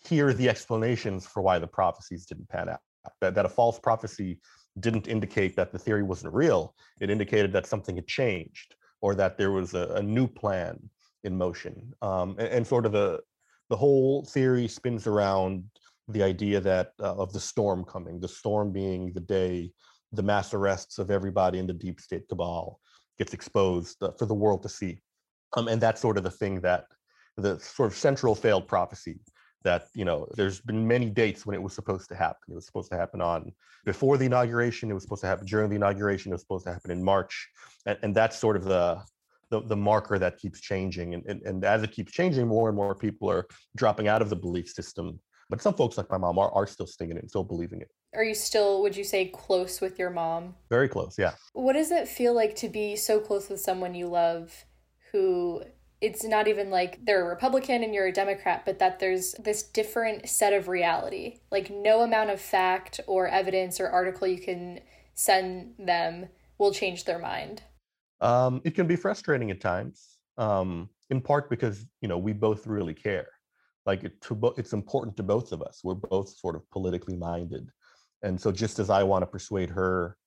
hear 0.08 0.34
the 0.34 0.50
explanations 0.50 1.26
for 1.26 1.42
why 1.42 1.60
the 1.60 1.68
prophecies 1.68 2.26
didn't 2.26 2.50
pan 2.50 2.70
out. 2.70 2.80
That, 3.22 3.36
that 3.36 3.46
a 3.46 3.50
false 3.50 3.80
prophecy 3.80 4.40
didn't 4.80 5.08
indicate 5.08 5.56
that 5.56 5.72
the 5.72 5.80
theory 5.80 6.04
wasn't 6.04 6.34
real. 6.34 6.76
It 7.00 7.10
indicated 7.10 7.54
that 7.54 7.66
something 7.66 7.96
had 7.96 8.08
changed 8.08 8.76
or 9.02 9.16
that 9.16 9.38
there 9.38 9.52
was 9.52 9.74
a, 9.74 9.94
a 9.96 10.04
new 10.04 10.28
plan 10.28 10.80
in 11.24 11.38
motion. 11.38 11.94
Um, 12.02 12.32
and, 12.40 12.48
and, 12.50 12.68
sort 12.68 12.86
of 12.86 12.92
the 12.92 13.20
the 13.70 13.76
whole 13.76 14.26
theory 14.26 14.68
spins 14.68 15.08
around 15.08 15.64
the 16.08 16.22
idea 16.22 16.60
that 16.60 16.92
uh, 17.02 17.16
of 17.16 17.34
the 17.34 17.40
storm 17.40 17.84
coming 17.84 18.20
the 18.20 18.28
storm 18.28 18.72
being 18.72 19.12
the 19.14 19.20
day 19.20 19.72
the 20.12 20.24
mass 20.24 20.54
arrests 20.54 21.00
of 21.00 21.10
everybody 21.10 21.58
in 21.60 21.68
the 21.68 21.74
deep 21.74 22.00
state 22.00 22.28
cabal 22.30 22.80
gets 23.18 23.34
exposed 23.34 24.02
uh, 24.04 24.12
for 24.18 24.26
the 24.26 24.34
world 24.34 24.62
to 24.64 24.70
see. 24.70 25.02
Um, 25.58 25.68
and 25.68 25.82
that's 25.82 26.02
sort 26.02 26.18
of 26.18 26.24
the 26.24 26.32
thing 26.32 26.62
that 26.62 26.86
the 27.38 27.60
sort 27.60 27.92
of 27.92 27.98
central 27.98 28.36
failed 28.36 28.68
prophecy 28.68 29.20
that 29.66 29.88
you 29.94 30.06
know 30.06 30.28
there's 30.36 30.62
been 30.62 30.88
many 30.88 31.10
dates 31.10 31.46
when 31.46 31.54
it 31.54 31.62
was 31.62 31.74
supposed 31.74 32.08
to 32.10 32.16
happen. 32.16 32.46
It 32.50 32.56
was 32.56 32.66
supposed 32.66 32.90
to 32.92 32.98
happen 32.98 33.22
on 33.22 33.52
before 33.86 34.18
the 34.18 34.26
inauguration 34.26 34.90
it 34.90 34.94
was 34.94 35.04
supposed 35.04 35.22
to 35.22 35.28
happen 35.28 35.46
during 35.46 35.70
the 35.70 35.76
inauguration 35.76 36.32
it 36.32 36.36
was 36.36 36.42
supposed 36.42 36.66
to 36.66 36.74
happen 36.74 36.92
in 36.92 37.04
march 37.04 37.48
and, 37.86 37.98
and 38.02 38.16
that's 38.16 38.38
sort 38.38 38.56
of 38.56 38.64
the, 38.66 39.00
the, 39.52 39.62
the 39.62 39.76
marker 39.76 40.18
that 40.20 40.38
keeps 40.38 40.60
changing 40.60 41.14
and, 41.14 41.26
and 41.28 41.42
and 41.44 41.64
as 41.64 41.84
it 41.84 41.92
keeps 41.92 42.12
changing 42.12 42.48
more 42.48 42.68
and 42.68 42.76
more 42.76 42.96
people 42.96 43.30
are 43.30 43.46
dropping 43.78 44.08
out 44.08 44.22
of 44.22 44.30
the 44.30 44.36
belief 44.36 44.68
system 44.68 45.20
but 45.48 45.62
some 45.62 45.76
folks 45.76 45.98
like 45.98 46.10
my 46.10 46.18
mom 46.18 46.40
are, 46.40 46.52
are 46.52 46.66
still 46.66 46.88
stinging 46.88 47.18
it 47.18 47.22
and 47.22 47.30
still 47.30 47.44
believing 47.44 47.80
it. 47.80 47.90
Are 48.16 48.24
you 48.24 48.34
still 48.34 48.82
would 48.82 48.98
you 48.98 49.04
say 49.04 49.28
close 49.28 49.80
with 49.80 50.00
your 50.00 50.10
mom? 50.10 50.56
Very 50.72 50.90
close 50.90 51.16
yeah. 51.20 51.34
What 51.54 51.74
does 51.74 51.92
it 51.92 52.08
feel 52.08 52.34
like 52.34 52.56
to 52.58 52.68
be 52.68 52.96
so 52.96 53.20
close 53.20 53.48
with 53.48 53.60
someone 53.60 53.94
you 53.94 54.08
love 54.08 54.66
who 55.12 55.62
it's 56.02 56.24
not 56.24 56.48
even 56.48 56.70
like 56.70 57.04
they're 57.06 57.26
a 57.26 57.30
republican 57.30 57.84
and 57.84 57.94
you're 57.94 58.08
a 58.08 58.12
democrat 58.12 58.64
but 58.66 58.80
that 58.80 59.00
there's 59.00 59.34
this 59.34 59.64
different 59.64 60.28
set 60.28 60.54
of 60.54 60.68
reality. 60.68 61.40
Like 61.52 61.70
no 61.70 62.02
amount 62.02 62.30
of 62.30 62.42
fact 62.42 63.00
or 63.08 63.28
evidence 63.28 63.80
or 63.80 63.88
article 63.88 64.28
you 64.28 64.40
can 64.40 64.82
send 65.14 65.76
them 65.80 66.28
will 66.58 66.74
change 66.74 67.06
their 67.06 67.20
mind. 67.20 67.62
Um, 68.22 68.62
it 68.64 68.76
can 68.76 68.88
be 68.88 68.96
frustrating 68.96 69.52
at 69.52 69.62
times 69.62 70.18
um, 70.38 70.90
in 71.10 71.22
part 71.22 71.50
because 71.50 71.86
you 72.02 72.08
know 72.08 72.18
we 72.18 72.34
both 72.34 72.68
really 72.68 72.94
care. 72.94 73.28
Like 73.86 74.04
it, 74.04 74.20
to, 74.22 74.54
it's 74.58 74.74
important 74.74 75.16
to 75.18 75.24
both 75.24 75.52
of 75.52 75.62
us. 75.62 75.82
We're 75.84 75.94
both 75.94 76.30
sort 76.30 76.56
of 76.56 76.70
politically 76.72 77.16
minded. 77.16 77.70
And 78.24 78.40
so, 78.40 78.52
just 78.52 78.80
as 78.80 78.90
I 78.90 79.04
want 79.04 79.22
to 79.22 79.28
persuade 79.28 79.70
her 79.70 80.18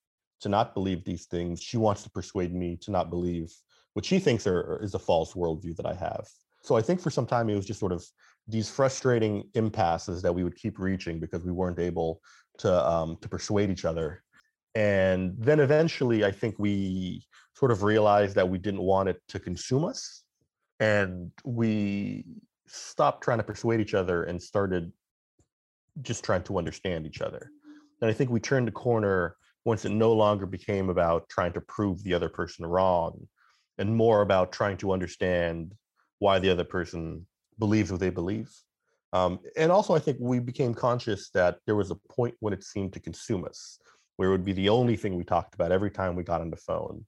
to 0.41 0.49
not 0.49 0.75
believe 0.75 1.05
these 1.05 1.27
things, 1.27 1.61
she 1.61 1.77
wants 1.77 2.05
to 2.05 2.11
persuade 2.11 2.55
me 2.55 2.77
to 2.83 2.93
not 2.93 3.11
believe 3.11 3.53
what 3.99 4.05
she 4.05 4.21
thinks 4.21 4.47
are, 4.47 4.79
is 4.81 4.95
a 4.95 4.99
false 5.01 5.35
worldview 5.35 5.75
that 5.75 5.85
I 5.85 5.93
have. 5.93 6.25
So, 6.63 6.77
I 6.77 6.83
think 6.83 7.01
for 7.01 7.11
some 7.11 7.27
time 7.27 7.51
it 7.51 7.57
was 7.57 7.67
just 7.67 7.81
sort 7.81 7.91
of 7.91 8.05
these 8.47 8.71
frustrating 8.71 9.51
impasses 9.55 10.23
that 10.23 10.33
we 10.33 10.45
would 10.45 10.55
keep 10.55 10.79
reaching 10.79 11.19
because 11.19 11.43
we 11.45 11.51
weren't 11.51 11.81
able 11.81 12.21
to 12.59 12.89
um, 12.89 13.17
to 13.23 13.29
persuade 13.29 13.71
each 13.71 13.85
other. 13.85 14.23
And 14.77 15.35
then 15.37 15.59
eventually, 15.59 16.25
I 16.25 16.31
think 16.31 16.55
we 16.61 17.27
sort 17.55 17.73
of 17.73 17.83
realized 17.83 18.37
that 18.37 18.49
we 18.49 18.59
didn't 18.59 18.83
want 18.83 19.09
it 19.09 19.21
to 19.31 19.41
consume 19.41 19.85
us, 19.85 20.23
and 20.79 21.33
we 21.45 22.25
stopped 22.69 23.25
trying 23.25 23.39
to 23.39 23.51
persuade 23.53 23.81
each 23.81 23.95
other 23.95 24.23
and 24.23 24.41
started 24.41 24.93
just 26.03 26.23
trying 26.23 26.45
to 26.45 26.57
understand 26.57 27.05
each 27.05 27.21
other. 27.21 27.51
And 28.01 28.09
I 28.09 28.15
think 28.15 28.31
we 28.31 28.39
turned 28.39 28.69
the 28.69 28.79
corner 28.87 29.35
once 29.65 29.85
it 29.85 29.91
no 29.91 30.13
longer 30.13 30.47
became 30.47 30.89
about 30.89 31.29
trying 31.29 31.53
to 31.55 31.61
prove 31.63 32.05
the 32.05 32.15
other 32.15 32.29
person 32.29 32.65
wrong 32.65 33.27
and 33.79 33.95
more 33.95 34.23
about 34.23 34.53
trying 34.53 34.77
to 34.79 34.93
understand 34.93 35.75
why 36.19 36.39
the 36.39 36.51
other 36.51 36.65
person 36.65 37.27
believes 37.59 37.91
what 37.91 38.01
they 38.01 38.11
believe. 38.11 38.51
Um, 39.13 39.41
and 39.57 39.73
also, 39.73 39.95
I 39.95 39.99
think 40.01 40.19
we 40.21 40.39
became 40.39 40.75
conscious 40.75 41.31
that 41.31 41.59
there 41.67 41.77
was 41.77 41.91
a 41.91 41.99
point 42.11 42.35
when 42.41 42.53
it 42.53 42.65
seemed 42.65 42.93
to 42.93 43.01
consume 43.01 43.45
us, 43.45 43.79
where 44.17 44.29
it 44.29 44.33
would 44.33 44.45
be 44.45 44.53
the 44.53 44.69
only 44.69 44.97
thing 44.97 45.17
we 45.17 45.25
talked 45.25 45.55
about 45.55 45.73
every 45.73 45.91
time 45.91 46.15
we 46.15 46.25
got 46.25 46.41
on 46.41 46.51
the 46.51 46.57
phone. 46.57 47.07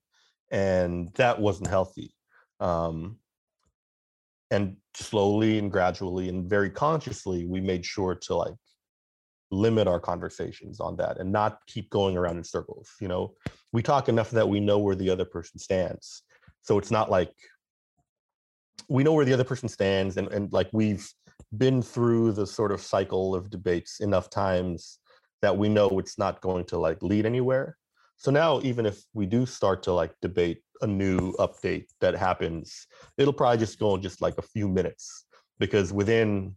And 0.49 1.13
that 1.15 1.39
wasn't 1.39 1.67
healthy. 1.67 2.13
Um, 2.59 3.17
and 4.49 4.77
slowly 4.95 5.59
and 5.59 5.71
gradually 5.71 6.27
and 6.27 6.49
very 6.49 6.69
consciously, 6.69 7.45
we 7.45 7.61
made 7.61 7.85
sure 7.85 8.15
to 8.15 8.35
like 8.35 8.55
limit 9.51 9.87
our 9.87 9.99
conversations 9.99 10.79
on 10.79 10.95
that 10.97 11.19
and 11.19 11.31
not 11.31 11.59
keep 11.67 11.89
going 11.89 12.17
around 12.17 12.37
in 12.37 12.43
circles 12.43 12.89
you 13.01 13.07
know 13.07 13.33
we 13.73 13.83
talk 13.83 14.07
enough 14.07 14.31
that 14.31 14.47
we 14.47 14.59
know 14.59 14.79
where 14.79 14.95
the 14.95 15.09
other 15.09 15.25
person 15.25 15.59
stands 15.59 16.23
so 16.61 16.77
it's 16.77 16.91
not 16.91 17.09
like 17.09 17.31
we 18.89 19.03
know 19.03 19.13
where 19.13 19.25
the 19.25 19.33
other 19.33 19.43
person 19.43 19.69
stands 19.69 20.17
and, 20.17 20.27
and 20.29 20.51
like 20.51 20.69
we've 20.73 21.09
been 21.57 21.81
through 21.81 22.31
the 22.31 22.45
sort 22.45 22.71
of 22.71 22.81
cycle 22.81 23.35
of 23.35 23.49
debates 23.49 23.99
enough 23.99 24.29
times 24.29 24.99
that 25.41 25.57
we 25.57 25.69
know 25.69 25.89
it's 25.99 26.17
not 26.17 26.41
going 26.41 26.65
to 26.65 26.77
like 26.77 27.01
lead 27.01 27.25
anywhere. 27.25 27.77
So 28.17 28.31
now 28.31 28.61
even 28.61 28.85
if 28.85 29.01
we 29.13 29.25
do 29.25 29.45
start 29.45 29.83
to 29.83 29.93
like 29.93 30.13
debate 30.21 30.61
a 30.81 30.87
new 30.87 31.33
update 31.33 31.85
that 32.01 32.15
happens 32.15 32.87
it'll 33.17 33.33
probably 33.33 33.57
just 33.57 33.79
go 33.79 33.95
in 33.95 34.01
just 34.01 34.21
like 34.21 34.37
a 34.37 34.41
few 34.41 34.67
minutes 34.67 35.25
because 35.59 35.93
within 35.93 36.55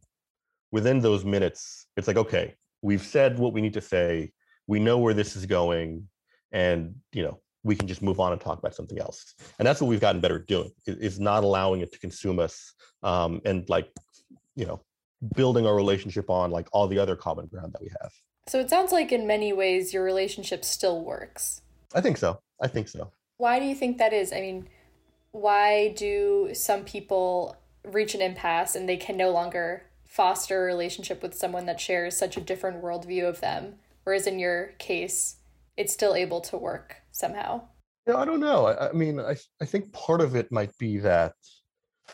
within 0.73 1.01
those 1.01 1.25
minutes 1.25 1.87
it's 1.97 2.09
like 2.09 2.17
okay 2.17 2.55
we've 2.83 3.03
said 3.03 3.38
what 3.38 3.53
we 3.53 3.61
need 3.61 3.75
to 3.75 3.81
say 3.81 4.33
we 4.67 4.79
know 4.79 4.99
where 4.99 5.14
this 5.14 5.37
is 5.37 5.47
going 5.47 6.09
and 6.53 6.95
you 7.12 7.23
know 7.23 7.38
we 7.64 7.74
can 7.74 7.88
just 7.88 8.03
move 8.03 8.20
on 8.20 8.33
and 8.33 8.40
talk 8.40 8.59
about 8.59 8.74
something 8.74 8.98
else. 8.98 9.35
And 9.59 9.66
that's 9.66 9.81
what 9.81 9.88
we've 9.88 10.00
gotten 10.00 10.20
better 10.20 10.37
at 10.37 10.46
doing 10.46 10.70
is 10.87 11.18
not 11.18 11.42
allowing 11.42 11.81
it 11.81 11.92
to 11.92 11.98
consume 11.98 12.38
us 12.38 12.74
um, 13.03 13.40
and 13.44 13.68
like 13.68 13.90
you 14.55 14.66
know 14.66 14.81
building 15.35 15.66
our 15.66 15.74
relationship 15.74 16.29
on 16.29 16.50
like 16.50 16.68
all 16.72 16.87
the 16.87 16.98
other 16.98 17.16
common 17.16 17.46
ground 17.46 17.72
that 17.72 17.83
we 17.83 17.88
have. 18.00 18.12
So 18.46 18.61
it 18.61 18.68
sounds 18.68 18.92
like 18.92 19.11
in 19.11 19.27
many 19.27 19.53
ways 19.53 19.94
your 19.94 20.05
relationship 20.05 20.64
still 20.64 21.03
works. 21.03 21.62
I 21.94 22.03
think 22.03 22.18
so. 22.18 22.40
I 22.61 22.68
think 22.68 22.88
so. 22.88 23.11
Why 23.38 23.59
do 23.59 23.64
you 23.64 23.74
think 23.74 23.98
that 23.98 24.12
is? 24.12 24.33
I 24.33 24.40
mean 24.40 24.68
why 25.33 25.88
do 25.96 26.50
some 26.53 26.85
people 26.85 27.57
reach 27.83 28.14
an 28.14 28.22
impasse 28.22 28.77
and 28.77 28.88
they 28.88 28.96
can 28.96 29.16
no 29.16 29.31
longer 29.31 29.85
foster 30.05 30.62
a 30.62 30.66
relationship 30.66 31.22
with 31.22 31.35
someone 31.35 31.66
that 31.66 31.81
shares 31.81 32.16
such 32.16 32.37
a 32.37 32.40
different 32.40 32.83
worldview 32.83 33.29
of 33.29 33.40
them. 33.40 33.74
Whereas 34.05 34.29
in 34.29 34.38
your 34.38 34.74
case, 34.79 35.37
it's 35.77 35.92
still 35.92 36.14
able 36.14 36.40
to 36.42 36.57
work 36.57 37.04
somehow. 37.14 37.62
Yeah, 38.07 38.16
I 38.16 38.24
don't 38.27 38.40
know. 38.40 38.66
I, 38.66 38.90
I 38.90 38.92
mean, 38.92 39.18
I 39.18 39.37
I 39.62 39.64
think 39.64 39.92
part 39.92 40.20
of 40.20 40.37
it 40.37 40.53
might 40.53 40.77
be 40.79 40.98
that 40.98 41.33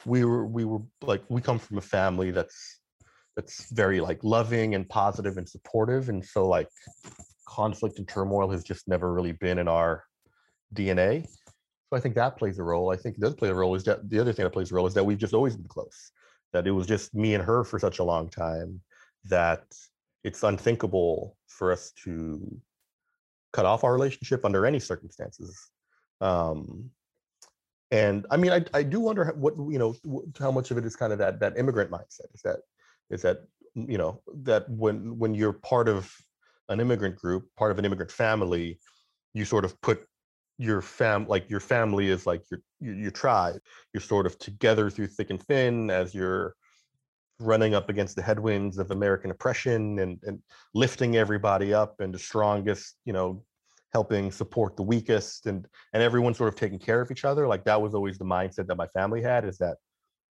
we 0.06 0.24
were 0.24 0.46
we 0.46 0.64
were 0.64 0.82
like 1.02 1.22
we 1.28 1.40
come 1.40 1.58
from 1.58 1.78
a 1.78 1.82
family 1.82 2.30
that's 2.30 2.80
that's 3.34 3.70
very 3.72 4.00
like 4.00 4.22
loving 4.22 4.74
and 4.74 4.88
positive 4.88 5.36
and 5.36 5.48
supportive, 5.48 6.08
and 6.08 6.24
so 6.24 6.46
like 6.46 6.68
conflict 7.48 7.98
and 7.98 8.06
turmoil 8.06 8.48
has 8.50 8.62
just 8.62 8.86
never 8.86 9.12
really 9.12 9.32
been 9.32 9.58
in 9.58 9.66
our 9.66 10.04
DNA. 10.74 11.26
So 11.26 11.96
I 11.96 12.00
think 12.00 12.14
that 12.14 12.36
plays 12.36 12.60
a 12.60 12.62
role. 12.62 12.92
I 12.92 12.96
think 12.96 13.18
the 13.18 13.26
other 13.26 13.36
play 13.36 13.48
a 13.48 13.54
role 13.54 13.74
is 13.74 13.82
that 13.84 14.08
the 14.08 14.20
other 14.20 14.32
thing 14.32 14.44
that 14.44 14.50
plays 14.50 14.70
a 14.70 14.74
role 14.76 14.86
is 14.86 14.94
that 14.94 15.04
we've 15.04 15.18
just 15.18 15.34
always 15.34 15.56
been 15.56 15.66
close. 15.66 16.12
That 16.52 16.66
it 16.66 16.70
was 16.70 16.86
just 16.86 17.14
me 17.14 17.34
and 17.34 17.44
her 17.44 17.64
for 17.64 17.80
such 17.80 17.98
a 17.98 18.04
long 18.04 18.30
time 18.30 18.80
that 19.24 19.64
it's 20.22 20.42
unthinkable 20.44 21.36
for 21.48 21.72
us 21.72 21.92
to 22.04 22.60
cut 23.52 23.66
off 23.66 23.84
our 23.84 23.92
relationship 23.92 24.44
under 24.44 24.66
any 24.66 24.78
circumstances. 24.78 25.70
Um, 26.20 26.90
and 27.90 28.26
I 28.30 28.36
mean, 28.36 28.52
I, 28.52 28.64
I 28.72 28.82
do 28.82 29.00
wonder 29.00 29.32
what 29.36 29.56
you 29.56 29.78
know 29.78 29.94
how 30.38 30.52
much 30.52 30.70
of 30.70 30.78
it 30.78 30.84
is 30.84 30.96
kind 30.96 31.12
of 31.12 31.18
that 31.18 31.40
that 31.40 31.58
immigrant 31.58 31.90
mindset 31.90 32.32
is 32.34 32.42
that 32.42 32.60
is 33.10 33.22
that 33.22 33.38
you 33.74 33.98
know 33.98 34.20
that 34.42 34.68
when 34.70 35.18
when 35.18 35.34
you're 35.34 35.52
part 35.52 35.88
of 35.88 36.14
an 36.68 36.80
immigrant 36.80 37.16
group, 37.16 37.48
part 37.56 37.72
of 37.72 37.78
an 37.78 37.84
immigrant 37.84 38.12
family, 38.12 38.78
you 39.34 39.44
sort 39.44 39.64
of 39.64 39.80
put 39.80 40.06
your 40.58 40.80
fam 40.80 41.26
like 41.26 41.48
your 41.50 41.58
family 41.58 42.08
is 42.10 42.26
like 42.26 42.42
your, 42.50 42.60
your 42.80 42.94
your 42.94 43.10
tribe. 43.10 43.60
You're 43.92 44.02
sort 44.02 44.26
of 44.26 44.38
together 44.38 44.88
through 44.88 45.08
thick 45.08 45.30
and 45.30 45.42
thin 45.42 45.90
as 45.90 46.14
you're 46.14 46.54
running 47.40 47.74
up 47.74 47.88
against 47.88 48.16
the 48.16 48.22
headwinds 48.22 48.78
of 48.78 48.90
American 48.90 49.30
oppression 49.30 49.98
and, 49.98 50.18
and 50.24 50.40
lifting 50.74 51.16
everybody 51.16 51.72
up 51.72 52.00
and 52.00 52.14
the 52.14 52.18
strongest, 52.18 52.96
you 53.04 53.12
know, 53.12 53.42
helping 53.92 54.30
support 54.30 54.76
the 54.76 54.82
weakest 54.82 55.46
and 55.46 55.66
and 55.92 56.02
everyone 56.02 56.32
sort 56.32 56.48
of 56.48 56.54
taking 56.54 56.78
care 56.78 57.00
of 57.00 57.10
each 57.10 57.24
other. 57.24 57.48
Like 57.48 57.64
that 57.64 57.80
was 57.80 57.94
always 57.94 58.18
the 58.18 58.24
mindset 58.24 58.66
that 58.66 58.76
my 58.76 58.86
family 58.88 59.22
had 59.22 59.44
is 59.44 59.58
that 59.58 59.78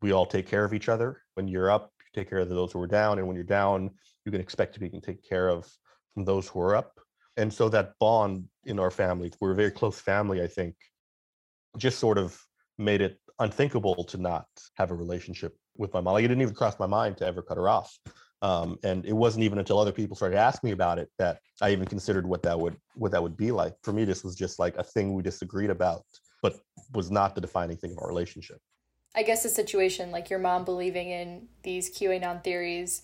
we 0.02 0.12
all 0.12 0.26
take 0.26 0.48
care 0.48 0.66
of 0.66 0.74
each 0.74 0.90
other. 0.90 1.22
When 1.36 1.48
you're 1.48 1.70
up, 1.70 1.92
you 2.00 2.22
take 2.22 2.30
care 2.30 2.40
of 2.40 2.50
those 2.50 2.72
who 2.72 2.82
are 2.82 2.88
down. 2.88 3.20
And 3.20 3.28
when 3.28 3.36
you're 3.36 3.44
down, 3.46 3.92
you 4.26 4.32
can 4.32 4.42
expect 4.42 4.74
to 4.74 4.80
be 4.80 4.90
taken 4.90 5.20
care 5.28 5.50
of 5.50 5.72
from 6.14 6.26
those 6.26 6.48
who 6.48 6.60
are 6.62 6.76
up. 6.76 7.00
And 7.38 7.52
so 7.52 7.70
that 7.70 7.94
bond 8.00 8.48
in 8.66 8.80
our 8.80 8.92
family, 8.92 9.32
we're 9.40 9.54
a 9.54 9.56
very 9.56 9.72
close 9.72 10.00
family, 10.00 10.42
I 10.42 10.48
think, 10.48 10.76
just 11.78 12.00
sort 12.00 12.18
of 12.18 12.40
made 12.78 13.02
it 13.02 13.20
unthinkable 13.40 14.04
to 14.04 14.18
not 14.18 14.46
have 14.76 14.92
a 14.92 14.96
relationship 14.96 15.56
with 15.78 15.94
my 15.94 16.02
mom. 16.02 16.14
Like 16.14 16.26
it 16.26 16.28
didn't 16.28 16.42
even 16.42 16.56
cross 16.56 16.80
my 16.80 16.86
mind 16.86 17.18
to 17.18 17.26
ever 17.26 17.42
cut 17.42 17.58
her 17.58 17.70
off. 17.70 17.98
Um, 18.42 18.78
and 18.84 19.06
it 19.06 19.14
wasn't 19.14 19.46
even 19.46 19.58
until 19.58 19.80
other 19.80 19.94
people 19.94 20.18
started 20.18 20.38
asking 20.38 20.68
me 20.68 20.72
about 20.74 21.00
it 21.00 21.10
that 21.18 21.40
I 21.62 21.72
even 21.72 21.86
considered 21.86 22.28
what 22.28 22.44
that 22.44 22.60
would 22.60 22.76
what 22.96 23.12
that 23.12 23.24
would 23.24 23.38
be 23.38 23.52
like. 23.52 23.76
For 23.84 23.94
me, 23.94 24.04
this 24.04 24.24
was 24.24 24.36
just 24.36 24.60
like 24.60 24.76
a 24.78 24.84
thing 24.84 25.14
we 25.14 25.24
disagreed 25.24 25.70
about, 25.70 26.04
but 26.42 26.60
was 26.94 27.10
not 27.10 27.36
the 27.36 27.42
defining 27.42 27.78
thing 27.78 27.92
of 27.92 28.00
our 28.00 28.08
relationship. 28.08 28.60
I 29.16 29.24
guess 29.24 29.44
the 29.44 29.50
situation 29.50 30.12
like 30.12 30.30
your 30.30 30.40
mom 30.40 30.66
believing 30.66 31.10
in 31.10 31.48
these 31.64 31.96
QAnon 31.96 32.44
theories, 32.44 33.02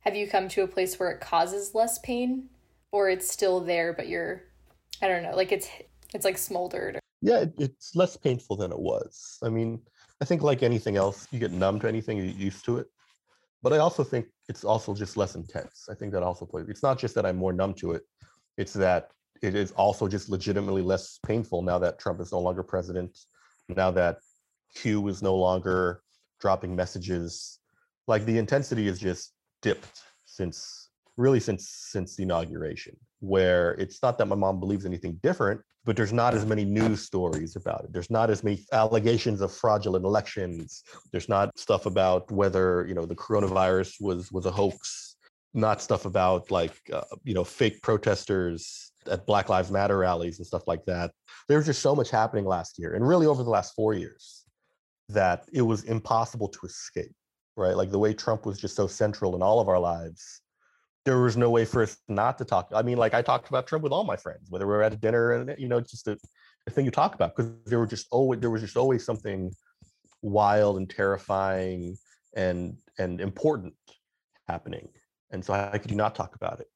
have 0.00 0.16
you 0.16 0.26
come 0.26 0.48
to 0.48 0.62
a 0.62 0.68
place 0.68 0.98
where 0.98 1.10
it 1.10 1.20
causes 1.20 1.74
less 1.74 1.98
pain, 1.98 2.48
or 2.90 3.10
it's 3.10 3.30
still 3.30 3.60
there, 3.60 3.92
but 3.92 4.08
you're, 4.08 4.44
I 5.02 5.08
don't 5.08 5.22
know, 5.22 5.36
like 5.36 5.52
it's 5.52 5.68
it's 6.14 6.24
like 6.24 6.38
smoldered. 6.38 6.98
Yeah, 7.20 7.40
it, 7.40 7.52
it's 7.58 7.94
less 7.94 8.16
painful 8.16 8.56
than 8.56 8.72
it 8.72 8.78
was. 8.78 9.38
I 9.42 9.50
mean, 9.50 9.80
I 10.20 10.26
think 10.26 10.42
like 10.42 10.62
anything 10.62 10.96
else, 10.96 11.26
you 11.30 11.38
get 11.38 11.52
numb 11.52 11.80
to 11.80 11.88
anything, 11.88 12.18
you 12.18 12.26
get 12.26 12.36
used 12.36 12.64
to 12.66 12.78
it. 12.78 12.86
But 13.62 13.72
I 13.72 13.78
also 13.78 14.04
think 14.04 14.26
it's 14.48 14.64
also 14.64 14.94
just 14.94 15.16
less 15.16 15.34
intense. 15.34 15.88
I 15.90 15.94
think 15.94 16.12
that 16.12 16.22
also 16.22 16.46
plays. 16.46 16.68
It's 16.68 16.82
not 16.82 16.98
just 16.98 17.14
that 17.14 17.26
I'm 17.26 17.36
more 17.36 17.52
numb 17.52 17.74
to 17.74 17.92
it. 17.92 18.02
It's 18.56 18.72
that 18.74 19.10
it 19.42 19.54
is 19.54 19.72
also 19.72 20.08
just 20.08 20.28
legitimately 20.28 20.82
less 20.82 21.18
painful 21.26 21.62
now 21.62 21.78
that 21.78 21.98
Trump 21.98 22.20
is 22.20 22.32
no 22.32 22.40
longer 22.40 22.62
president. 22.62 23.18
Now 23.68 23.90
that 23.92 24.18
Q 24.74 25.08
is 25.08 25.22
no 25.22 25.36
longer 25.36 26.02
dropping 26.40 26.74
messages. 26.76 27.58
Like 28.06 28.24
the 28.24 28.38
intensity 28.38 28.88
is 28.88 28.98
just 28.98 29.32
dipped 29.62 30.02
since 30.24 30.88
really 31.16 31.40
since 31.40 31.68
since 31.68 32.16
the 32.16 32.22
inauguration, 32.22 32.96
where 33.20 33.72
it's 33.72 34.02
not 34.02 34.18
that 34.18 34.26
my 34.26 34.36
mom 34.36 34.60
believes 34.60 34.86
anything 34.86 35.18
different 35.22 35.60
but 35.84 35.96
there's 35.96 36.12
not 36.12 36.34
as 36.34 36.44
many 36.44 36.64
news 36.64 37.02
stories 37.02 37.56
about 37.56 37.84
it. 37.84 37.92
There's 37.92 38.10
not 38.10 38.30
as 38.30 38.44
many 38.44 38.64
allegations 38.72 39.40
of 39.40 39.52
fraudulent 39.52 40.04
elections. 40.04 40.82
There's 41.10 41.28
not 41.28 41.58
stuff 41.58 41.86
about 41.86 42.30
whether 42.30 42.86
you 42.86 42.94
know 42.94 43.06
the 43.06 43.16
coronavirus 43.16 44.00
was 44.00 44.30
was 44.30 44.46
a 44.46 44.50
hoax. 44.50 45.16
Not 45.52 45.82
stuff 45.82 46.04
about 46.04 46.50
like 46.50 46.74
uh, 46.92 47.02
you 47.24 47.34
know 47.34 47.44
fake 47.44 47.82
protesters 47.82 48.92
at 49.10 49.26
Black 49.26 49.48
Lives 49.48 49.70
Matter 49.70 49.98
rallies 49.98 50.38
and 50.38 50.46
stuff 50.46 50.68
like 50.68 50.84
that. 50.84 51.12
There 51.48 51.56
was 51.56 51.66
just 51.66 51.82
so 51.82 51.96
much 51.96 52.10
happening 52.10 52.44
last 52.44 52.78
year, 52.78 52.94
and 52.94 53.06
really 53.06 53.26
over 53.26 53.42
the 53.42 53.50
last 53.50 53.74
four 53.74 53.94
years, 53.94 54.44
that 55.08 55.48
it 55.52 55.62
was 55.62 55.84
impossible 55.84 56.48
to 56.48 56.60
escape. 56.66 57.12
Right, 57.56 57.76
like 57.76 57.90
the 57.90 57.98
way 57.98 58.14
Trump 58.14 58.46
was 58.46 58.58
just 58.58 58.76
so 58.76 58.86
central 58.86 59.34
in 59.34 59.42
all 59.42 59.60
of 59.60 59.68
our 59.68 59.78
lives 59.78 60.39
there 61.04 61.20
was 61.20 61.36
no 61.36 61.50
way 61.50 61.64
for 61.64 61.82
us 61.82 61.96
not 62.08 62.38
to 62.38 62.44
talk. 62.44 62.70
I 62.74 62.82
mean, 62.82 62.98
like 62.98 63.14
I 63.14 63.22
talked 63.22 63.48
about 63.48 63.66
Trump 63.66 63.82
with 63.82 63.92
all 63.92 64.04
my 64.04 64.16
friends, 64.16 64.50
whether 64.50 64.66
we're 64.66 64.82
at 64.82 64.92
a 64.92 64.96
dinner 64.96 65.32
and 65.32 65.54
you 65.58 65.68
know, 65.68 65.80
just 65.80 66.06
a, 66.08 66.18
a 66.66 66.70
thing 66.70 66.84
you 66.84 66.90
talk 66.90 67.14
about 67.14 67.34
because 67.34 67.52
there 67.66 67.78
were 67.78 67.86
just 67.86 68.06
always 68.10 68.40
there 68.40 68.50
was 68.50 68.62
just 68.62 68.76
always 68.76 69.04
something 69.04 69.52
wild 70.22 70.76
and 70.76 70.90
terrifying 70.90 71.96
and 72.34 72.76
and 72.98 73.20
important 73.20 73.74
happening. 74.48 74.88
And 75.30 75.44
so 75.44 75.54
how 75.54 75.70
could 75.70 75.94
not 75.94 76.14
talk 76.14 76.34
about 76.36 76.60
it? 76.60 76.66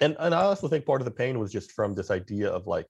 And 0.00 0.16
and 0.18 0.34
I 0.34 0.42
also 0.42 0.68
think 0.68 0.84
part 0.84 1.00
of 1.00 1.06
the 1.06 1.10
pain 1.10 1.38
was 1.38 1.52
just 1.52 1.72
from 1.72 1.94
this 1.94 2.10
idea 2.10 2.50
of 2.50 2.66
like 2.66 2.88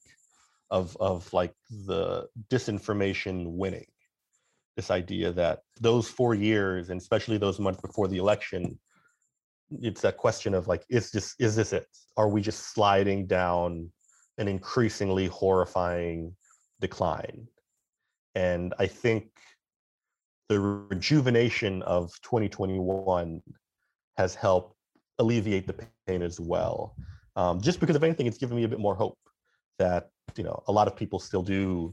of 0.70 0.96
of 0.98 1.32
like 1.32 1.54
the 1.70 2.26
disinformation 2.50 3.52
winning. 3.52 3.86
This 4.76 4.90
idea 4.90 5.32
that 5.32 5.60
those 5.80 6.08
four 6.08 6.34
years, 6.34 6.90
and 6.90 7.00
especially 7.00 7.38
those 7.38 7.60
months 7.60 7.80
before 7.80 8.08
the 8.08 8.18
election, 8.18 8.78
it's 9.82 10.00
that 10.02 10.16
question 10.16 10.54
of 10.54 10.68
like 10.68 10.84
is 10.88 11.10
this 11.10 11.34
is 11.38 11.56
this 11.56 11.72
it? 11.72 11.86
Are 12.16 12.28
we 12.28 12.40
just 12.40 12.74
sliding 12.74 13.26
down 13.26 13.90
an 14.38 14.48
increasingly 14.48 15.26
horrifying 15.26 16.34
decline? 16.80 17.48
And 18.34 18.74
i 18.78 18.86
think 18.86 19.28
the 20.48 20.60
rejuvenation 20.60 21.82
of 21.82 22.12
2021 22.22 23.42
has 24.16 24.34
helped 24.34 24.76
alleviate 25.18 25.66
the 25.66 25.86
pain 26.06 26.22
as 26.22 26.38
well 26.38 26.94
um, 27.36 27.60
just 27.60 27.80
because 27.80 27.96
if 27.96 28.02
anything 28.02 28.26
it's 28.26 28.38
given 28.38 28.56
me 28.56 28.64
a 28.64 28.68
bit 28.68 28.78
more 28.78 28.94
hope 28.94 29.18
that 29.78 30.10
you 30.36 30.44
know 30.44 30.62
a 30.68 30.72
lot 30.72 30.86
of 30.86 30.96
people 30.96 31.18
still 31.18 31.42
do 31.42 31.92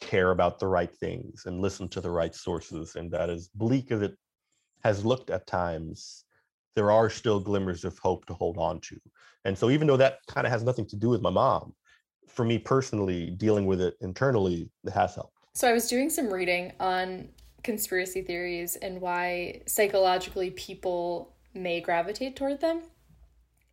care 0.00 0.30
about 0.30 0.58
the 0.58 0.66
right 0.66 0.94
things 0.94 1.44
and 1.46 1.60
listen 1.60 1.88
to 1.88 2.00
the 2.00 2.10
right 2.10 2.34
sources 2.34 2.94
and 2.94 3.10
that 3.10 3.28
as 3.28 3.48
bleak 3.54 3.90
as 3.90 4.02
it 4.02 4.16
has 4.84 5.04
looked 5.04 5.30
at 5.30 5.46
times 5.46 6.24
there 6.74 6.90
are 6.90 7.10
still 7.10 7.40
glimmers 7.40 7.84
of 7.84 7.98
hope 7.98 8.26
to 8.26 8.34
hold 8.34 8.58
on 8.58 8.80
to. 8.80 9.00
And 9.44 9.56
so, 9.56 9.70
even 9.70 9.86
though 9.86 9.96
that 9.96 10.18
kind 10.26 10.46
of 10.46 10.52
has 10.52 10.62
nothing 10.62 10.86
to 10.86 10.96
do 10.96 11.08
with 11.08 11.22
my 11.22 11.30
mom, 11.30 11.74
for 12.26 12.44
me 12.44 12.58
personally, 12.58 13.30
dealing 13.30 13.66
with 13.66 13.80
it 13.80 13.94
internally, 14.00 14.70
it 14.84 14.92
has 14.92 15.14
helped. 15.14 15.34
So, 15.54 15.68
I 15.68 15.72
was 15.72 15.88
doing 15.88 16.10
some 16.10 16.32
reading 16.32 16.72
on 16.80 17.28
conspiracy 17.62 18.22
theories 18.22 18.76
and 18.76 19.00
why 19.00 19.62
psychologically 19.66 20.50
people 20.50 21.34
may 21.54 21.80
gravitate 21.80 22.36
toward 22.36 22.60
them. 22.60 22.82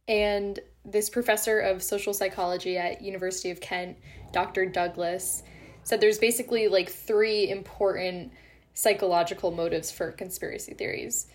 And 0.07 0.59
this 0.83 1.09
professor 1.09 1.59
of 1.59 1.81
social 1.81 2.13
psychology 2.13 2.77
at 2.77 3.01
University 3.01 3.51
of 3.51 3.59
Kent, 3.59 3.97
Dr. 4.31 4.65
Douglas, 4.65 5.43
said 5.83 6.01
there's 6.01 6.19
basically 6.19 6.67
like 6.67 6.89
three 6.89 7.49
important 7.49 8.31
psychological 8.73 9.51
motives 9.51 9.91
for 9.91 10.11
conspiracy 10.11 10.73
theories. 10.73 11.27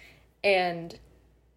And 0.45 0.99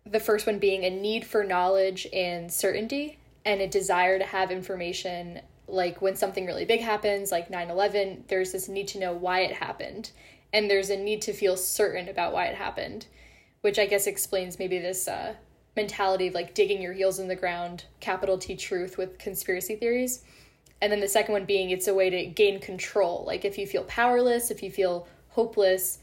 the 0.05 0.19
first 0.19 0.45
one 0.45 0.59
being 0.59 0.83
a 0.83 0.89
need 0.89 1.25
for 1.25 1.43
knowledge 1.43 2.07
and 2.13 2.51
certainty 2.51 3.17
and 3.45 3.61
a 3.61 3.67
desire 3.67 4.19
to 4.19 4.25
have 4.25 4.51
information 4.51 5.41
like 5.67 6.01
when 6.01 6.15
something 6.15 6.45
really 6.45 6.65
big 6.65 6.81
happens 6.81 7.31
like 7.31 7.49
9-11 7.49 8.27
there's 8.27 8.51
this 8.51 8.67
need 8.67 8.87
to 8.89 8.99
know 8.99 9.13
why 9.13 9.41
it 9.41 9.55
happened. 9.55 10.11
And 10.51 10.69
there's 10.69 10.91
a 10.91 10.97
need 10.97 11.23
to 11.23 11.33
feel 11.33 11.57
certain 11.57 12.09
about 12.09 12.33
why 12.33 12.45
it 12.45 12.55
happened 12.55 13.05
which 13.63 13.79
i 13.79 13.85
guess 13.85 14.07
explains 14.07 14.59
maybe 14.59 14.77
this 14.77 15.07
uh, 15.07 15.33
mentality 15.75 16.27
of 16.27 16.33
like 16.33 16.53
digging 16.53 16.81
your 16.81 16.93
heels 16.93 17.17
in 17.19 17.27
the 17.27 17.35
ground 17.35 17.85
capital 17.99 18.37
t 18.37 18.55
truth 18.55 18.97
with 18.97 19.17
conspiracy 19.17 19.75
theories. 19.75 20.23
And 20.81 20.91
then 20.91 20.99
the 20.99 21.07
second 21.07 21.33
one 21.33 21.45
being 21.45 21.69
it's 21.69 21.87
a 21.87 21.93
way 21.93 22.09
to 22.09 22.25
gain 22.25 22.59
control. 22.59 23.23
Like 23.25 23.45
if 23.45 23.57
you 23.57 23.65
feel 23.65 23.83
powerless 23.85 24.51
if 24.51 24.61
you 24.61 24.69
feel 24.69 25.07
hopeless 25.29 25.99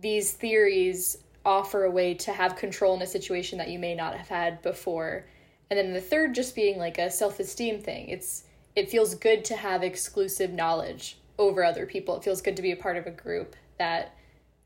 these 0.00 0.32
theories 0.32 1.18
offer 1.44 1.84
a 1.84 1.90
way 1.90 2.14
to 2.14 2.32
have 2.32 2.56
control 2.56 2.94
in 2.94 3.02
a 3.02 3.06
situation 3.06 3.58
that 3.58 3.70
you 3.70 3.78
may 3.78 3.94
not 3.94 4.16
have 4.16 4.28
had 4.28 4.62
before. 4.62 5.26
And 5.70 5.78
then 5.78 5.92
the 5.92 6.00
third 6.00 6.34
just 6.34 6.54
being 6.54 6.78
like 6.78 6.98
a 6.98 7.10
self-esteem 7.10 7.80
thing. 7.80 8.08
It's 8.08 8.44
it 8.74 8.90
feels 8.90 9.14
good 9.14 9.44
to 9.46 9.56
have 9.56 9.82
exclusive 9.82 10.52
knowledge 10.52 11.18
over 11.38 11.64
other 11.64 11.86
people. 11.86 12.16
It 12.16 12.24
feels 12.24 12.42
good 12.42 12.56
to 12.56 12.62
be 12.62 12.72
a 12.72 12.76
part 12.76 12.96
of 12.96 13.06
a 13.06 13.10
group 13.10 13.54
that 13.78 14.16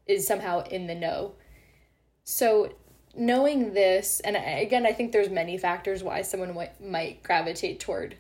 is 0.07 0.27
somehow 0.27 0.61
in 0.65 0.87
the 0.87 0.95
know. 0.95 1.35
So 2.25 2.75
knowing 3.15 3.73
this 3.73 4.21
and 4.21 4.37
again 4.37 4.87
I 4.87 4.93
think 4.93 5.13
there's 5.13 5.31
many 5.31 5.59
factors 5.59 6.03
why 6.03 6.23
someone 6.23 6.57
might 6.81 7.23
gravitate 7.23 7.81
toward 7.81 8.17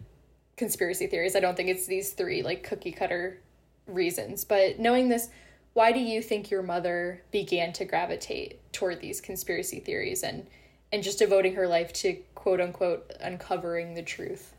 conspiracy 0.57 1.07
theories. 1.07 1.37
I 1.37 1.41
don't 1.41 1.57
think 1.57 1.69
it's 1.69 1.87
these 1.87 2.13
three 2.13 2.43
like 2.43 2.65
cookie 2.65 2.93
cutter 2.93 3.41
reasons. 3.87 4.45
But 4.45 4.79
knowing 4.79 5.09
this, 5.09 5.29
why 5.73 5.93
do 5.93 6.01
you 6.01 6.23
think 6.23 6.51
your 6.51 6.63
mother 6.63 7.23
began 7.31 7.73
to 7.75 7.85
gravitate 7.85 8.73
toward 8.73 9.01
these 9.01 9.21
conspiracy 9.21 9.81
theories 9.81 10.23
and 10.23 10.47
and 10.91 11.03
just 11.03 11.19
devoting 11.19 11.55
her 11.55 11.69
life 11.69 11.93
to 11.93 12.15
quote 12.35 12.61
unquote 12.61 13.13
uncovering 13.21 13.95
the 13.95 14.03
truth? 14.03 14.55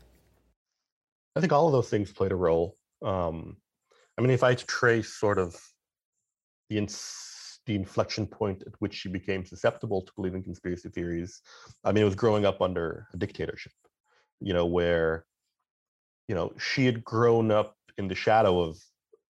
I 1.36 1.40
think 1.40 1.52
all 1.52 1.66
of 1.66 1.72
those 1.72 1.88
things 1.88 2.12
played 2.12 2.32
a 2.32 2.36
role. 2.36 2.76
Um, 3.02 3.56
I 4.18 4.22
mean, 4.22 4.30
if 4.30 4.42
I 4.42 4.54
trace 4.54 5.14
sort 5.14 5.38
of 5.38 5.60
the 6.68 6.78
ins- 6.78 7.60
the 7.66 7.74
inflection 7.74 8.26
point 8.26 8.62
at 8.66 8.74
which 8.78 8.94
she 8.94 9.08
became 9.08 9.44
susceptible 9.44 10.02
to 10.02 10.12
believing 10.16 10.42
conspiracy 10.42 10.88
theories, 10.88 11.40
I 11.84 11.92
mean, 11.92 12.02
it 12.02 12.06
was 12.06 12.14
growing 12.14 12.44
up 12.44 12.60
under 12.60 13.06
a 13.12 13.16
dictatorship, 13.16 13.72
you 14.40 14.52
know, 14.52 14.66
where, 14.66 15.24
you 16.28 16.34
know, 16.34 16.52
she 16.58 16.86
had 16.86 17.04
grown 17.04 17.50
up 17.50 17.76
in 17.96 18.08
the 18.08 18.14
shadow 18.14 18.60
of 18.60 18.78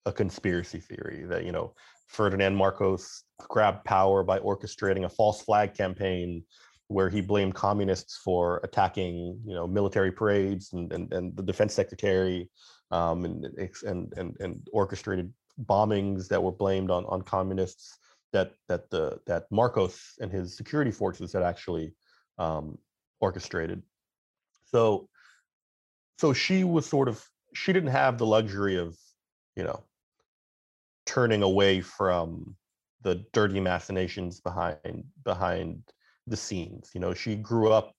a 0.06 0.12
conspiracy 0.12 0.80
theory 0.80 1.24
that, 1.26 1.44
you 1.44 1.52
know, 1.52 1.74
Ferdinand 2.08 2.56
Marcos 2.56 3.22
grabbed 3.38 3.84
power 3.84 4.22
by 4.22 4.38
orchestrating 4.40 5.04
a 5.04 5.08
false 5.08 5.42
flag 5.42 5.74
campaign 5.74 6.42
where 6.88 7.08
he 7.08 7.20
blamed 7.20 7.54
communists 7.54 8.16
for 8.16 8.60
attacking, 8.64 9.40
you 9.46 9.54
know, 9.54 9.66
military 9.66 10.10
parades 10.10 10.72
and, 10.72 10.92
and, 10.92 11.12
and 11.12 11.36
the 11.36 11.42
defense 11.42 11.72
secretary 11.72 12.50
um, 12.90 13.24
and, 13.24 13.44
and, 13.86 14.12
and, 14.16 14.36
and 14.40 14.68
orchestrated 14.72 15.32
bombings 15.66 16.26
that 16.26 16.42
were 16.42 16.50
blamed 16.50 16.90
on, 16.90 17.04
on 17.04 17.22
communists 17.22 17.98
that, 18.32 18.52
that, 18.68 18.90
the, 18.90 19.20
that 19.26 19.44
Marcos 19.52 20.14
and 20.20 20.32
his 20.32 20.56
security 20.56 20.90
forces 20.90 21.32
had 21.32 21.44
actually 21.44 21.92
um, 22.38 22.76
orchestrated. 23.20 23.82
So, 24.66 25.08
so 26.18 26.32
she 26.32 26.64
was 26.64 26.86
sort 26.86 27.08
of, 27.08 27.24
she 27.54 27.72
didn't 27.72 27.90
have 27.90 28.18
the 28.18 28.26
luxury 28.26 28.76
of, 28.76 28.96
you 29.54 29.62
know, 29.62 29.84
turning 31.06 31.42
away 31.42 31.80
from 31.80 32.56
the 33.02 33.24
dirty 33.32 33.60
machinations 33.60 34.40
behind 34.40 35.04
behind 35.24 35.82
the 36.26 36.36
scenes. 36.36 36.90
You 36.94 37.00
know, 37.00 37.14
she 37.14 37.34
grew 37.34 37.72
up 37.72 37.94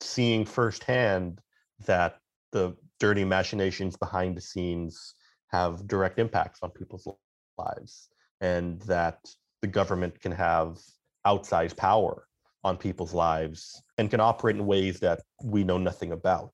seeing 0.00 0.44
firsthand 0.44 1.40
that 1.86 2.18
the 2.52 2.76
dirty 3.00 3.24
machinations 3.24 3.96
behind 3.96 4.36
the 4.36 4.40
scenes 4.40 5.14
have 5.48 5.86
direct 5.86 6.18
impacts 6.18 6.60
on 6.62 6.70
people's 6.70 7.08
lives 7.56 8.08
and 8.40 8.80
that 8.82 9.18
the 9.62 9.66
government 9.66 10.20
can 10.20 10.32
have 10.32 10.78
outsized 11.26 11.76
power 11.76 12.26
on 12.64 12.76
people's 12.76 13.14
lives 13.14 13.82
and 13.98 14.10
can 14.10 14.20
operate 14.20 14.56
in 14.56 14.66
ways 14.66 15.00
that 15.00 15.20
we 15.42 15.64
know 15.64 15.78
nothing 15.78 16.12
about. 16.12 16.52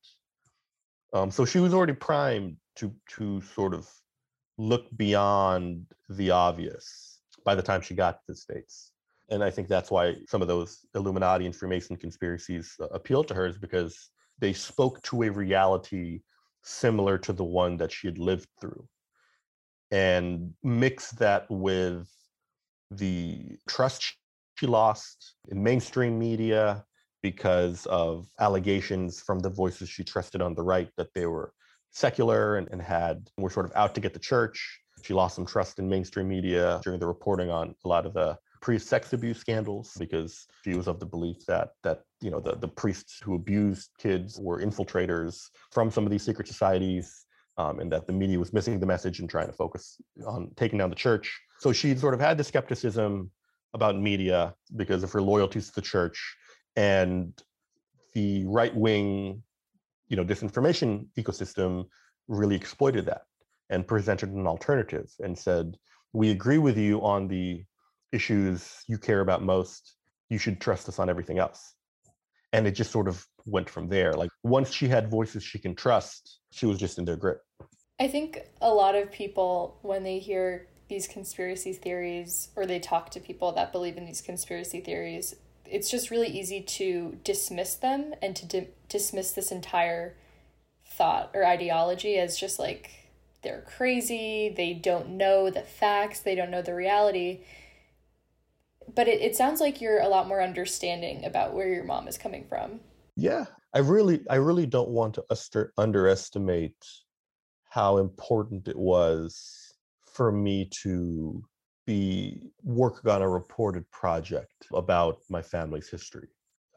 Um, 1.13 1.31
so 1.31 1.45
she 1.45 1.59
was 1.59 1.73
already 1.73 1.93
primed 1.93 2.57
to 2.77 2.93
to 3.17 3.41
sort 3.41 3.73
of 3.73 3.89
look 4.57 4.85
beyond 4.95 5.85
the 6.09 6.31
obvious 6.31 7.19
by 7.43 7.55
the 7.55 7.61
time 7.61 7.81
she 7.81 7.93
got 7.93 8.13
to 8.13 8.23
the 8.29 8.35
states. 8.35 8.91
And 9.29 9.43
I 9.43 9.49
think 9.49 9.67
that's 9.67 9.91
why 9.91 10.15
some 10.27 10.41
of 10.41 10.47
those 10.47 10.85
Illuminati 10.93 11.45
and 11.45 11.55
Freemason 11.55 11.97
conspiracies 11.97 12.75
uh, 12.79 12.85
appealed 12.87 13.27
to 13.29 13.33
her 13.33 13.47
is 13.47 13.57
because 13.57 14.09
they 14.39 14.53
spoke 14.53 15.01
to 15.03 15.23
a 15.23 15.29
reality 15.29 16.21
similar 16.63 17.17
to 17.19 17.33
the 17.33 17.43
one 17.43 17.77
that 17.77 17.91
she 17.91 18.07
had 18.07 18.17
lived 18.17 18.47
through 18.59 18.87
and 19.91 20.53
mix 20.63 21.11
that 21.11 21.45
with 21.49 22.09
the 22.91 23.57
trust 23.67 24.15
she 24.55 24.67
lost 24.67 25.35
in 25.49 25.61
mainstream 25.61 26.17
media 26.17 26.83
because 27.21 27.85
of 27.87 28.27
allegations 28.39 29.19
from 29.19 29.39
the 29.39 29.49
voices 29.49 29.89
she 29.89 30.03
trusted 30.03 30.41
on 30.41 30.53
the 30.53 30.63
right 30.63 30.89
that 30.97 31.13
they 31.13 31.25
were 31.25 31.53
secular 31.95 32.57
and, 32.57 32.67
and 32.71 32.81
had 32.81 33.29
were 33.37 33.49
sort 33.49 33.65
of 33.65 33.71
out 33.73 33.95
to 33.95 34.01
get 34.01 34.13
the 34.13 34.19
church. 34.19 34.79
She 35.03 35.13
lost 35.13 35.35
some 35.35 35.45
trust 35.45 35.79
in 35.79 35.87
mainstream 35.87 36.27
media 36.27 36.81
during 36.83 36.99
the 36.99 37.07
reporting 37.07 37.49
on 37.49 37.73
a 37.85 37.87
lot 37.87 38.05
of 38.05 38.13
the 38.13 38.37
priest 38.61 38.87
sex 38.87 39.13
abuse 39.13 39.37
scandals 39.37 39.93
because 39.97 40.45
she 40.63 40.73
was 40.73 40.87
of 40.87 40.99
the 40.99 41.05
belief 41.05 41.45
that 41.47 41.69
that 41.83 42.01
you 42.19 42.31
know 42.31 42.39
the, 42.39 42.55
the 42.55 42.67
priests 42.67 43.19
who 43.23 43.35
abused 43.35 43.91
kids 43.97 44.39
were 44.41 44.59
infiltrators 44.61 45.49
from 45.71 45.89
some 45.89 46.03
of 46.03 46.11
these 46.11 46.23
secret 46.23 46.47
societies 46.47 47.25
um, 47.57 47.79
and 47.79 47.91
that 47.91 48.07
the 48.07 48.13
media 48.13 48.37
was 48.37 48.51
missing 48.51 48.79
the 48.79 48.85
message 48.85 49.19
and 49.19 49.29
trying 49.29 49.47
to 49.47 49.53
focus 49.53 50.01
on 50.25 50.49
taking 50.55 50.79
down 50.79 50.89
the 50.89 50.95
church 50.95 51.39
so 51.59 51.71
she 51.71 51.95
sort 51.95 52.13
of 52.13 52.19
had 52.19 52.37
the 52.37 52.43
skepticism 52.43 53.29
about 53.73 53.99
media 53.99 54.55
because 54.75 55.03
of 55.03 55.11
her 55.11 55.21
loyalties 55.21 55.67
to 55.67 55.75
the 55.75 55.81
church 55.81 56.35
and 56.75 57.39
the 58.15 58.45
right-wing 58.45 59.43
you 60.07 60.15
know 60.15 60.23
disinformation 60.23 61.05
ecosystem 61.17 61.85
really 62.27 62.55
exploited 62.55 63.05
that 63.05 63.23
and 63.69 63.87
presented 63.87 64.29
an 64.29 64.47
alternative 64.47 65.11
and 65.19 65.37
said 65.37 65.77
we 66.13 66.31
agree 66.31 66.57
with 66.57 66.77
you 66.77 67.01
on 67.01 67.27
the 67.27 67.63
issues 68.11 68.83
you 68.87 68.97
care 68.97 69.19
about 69.19 69.43
most, 69.43 69.95
you 70.29 70.37
should 70.37 70.61
trust 70.61 70.87
us 70.87 70.97
on 70.97 71.09
everything 71.09 71.37
else. 71.39 71.75
And 72.53 72.65
it 72.65 72.71
just 72.71 72.91
sort 72.91 73.09
of 73.09 73.27
went 73.45 73.69
from 73.69 73.89
there. 73.89 74.13
Like 74.13 74.29
once 74.43 74.71
she 74.71 74.87
had 74.87 75.11
voices 75.11 75.43
she 75.43 75.59
can 75.59 75.75
trust, 75.75 76.39
she 76.51 76.65
was 76.65 76.79
just 76.79 76.97
in 76.97 77.05
their 77.05 77.17
grip. 77.17 77.41
I 77.99 78.07
think 78.07 78.39
a 78.61 78.73
lot 78.73 78.95
of 78.95 79.11
people, 79.11 79.79
when 79.81 80.03
they 80.03 80.19
hear 80.19 80.67
these 80.87 81.07
conspiracy 81.07 81.73
theories 81.73 82.49
or 82.55 82.65
they 82.65 82.79
talk 82.79 83.09
to 83.11 83.19
people 83.19 83.51
that 83.51 83.71
believe 83.71 83.97
in 83.97 84.05
these 84.05 84.21
conspiracy 84.21 84.79
theories, 84.79 85.35
it's 85.69 85.89
just 85.89 86.11
really 86.11 86.27
easy 86.27 86.61
to 86.61 87.17
dismiss 87.23 87.75
them 87.75 88.13
and 88.21 88.35
to 88.35 88.45
di- 88.45 88.69
dismiss 88.89 89.31
this 89.31 89.51
entire 89.51 90.15
thought 90.85 91.31
or 91.33 91.45
ideology 91.45 92.17
as 92.17 92.37
just 92.37 92.59
like 92.59 92.91
they're 93.41 93.65
crazy, 93.67 94.53
they 94.55 94.73
don't 94.73 95.09
know 95.09 95.49
the 95.49 95.61
facts, 95.61 96.19
they 96.19 96.35
don't 96.35 96.51
know 96.51 96.61
the 96.61 96.73
reality. 96.73 97.41
But 98.93 99.07
it, 99.07 99.21
it 99.21 99.35
sounds 99.35 99.59
like 99.59 99.81
you're 99.81 100.01
a 100.01 100.07
lot 100.07 100.27
more 100.27 100.41
understanding 100.41 101.25
about 101.25 101.53
where 101.53 101.67
your 101.67 101.83
mom 101.83 102.07
is 102.07 102.17
coming 102.17 102.45
from. 102.47 102.79
Yeah 103.15 103.45
i 103.75 103.79
really 103.79 104.21
i 104.29 104.35
really 104.35 104.65
don't 104.65 104.89
want 104.89 105.13
to 105.13 105.23
uster- 105.29 105.73
underestimate 105.77 106.87
how 107.69 107.97
important 107.97 108.67
it 108.67 108.77
was 108.77 109.73
for 110.13 110.31
me 110.31 110.67
to 110.81 111.43
be 111.85 112.51
working 112.63 113.09
on 113.09 113.21
a 113.21 113.29
reported 113.29 113.89
project 113.91 114.67
about 114.73 115.19
my 115.29 115.41
family's 115.41 115.89
history 115.89 116.29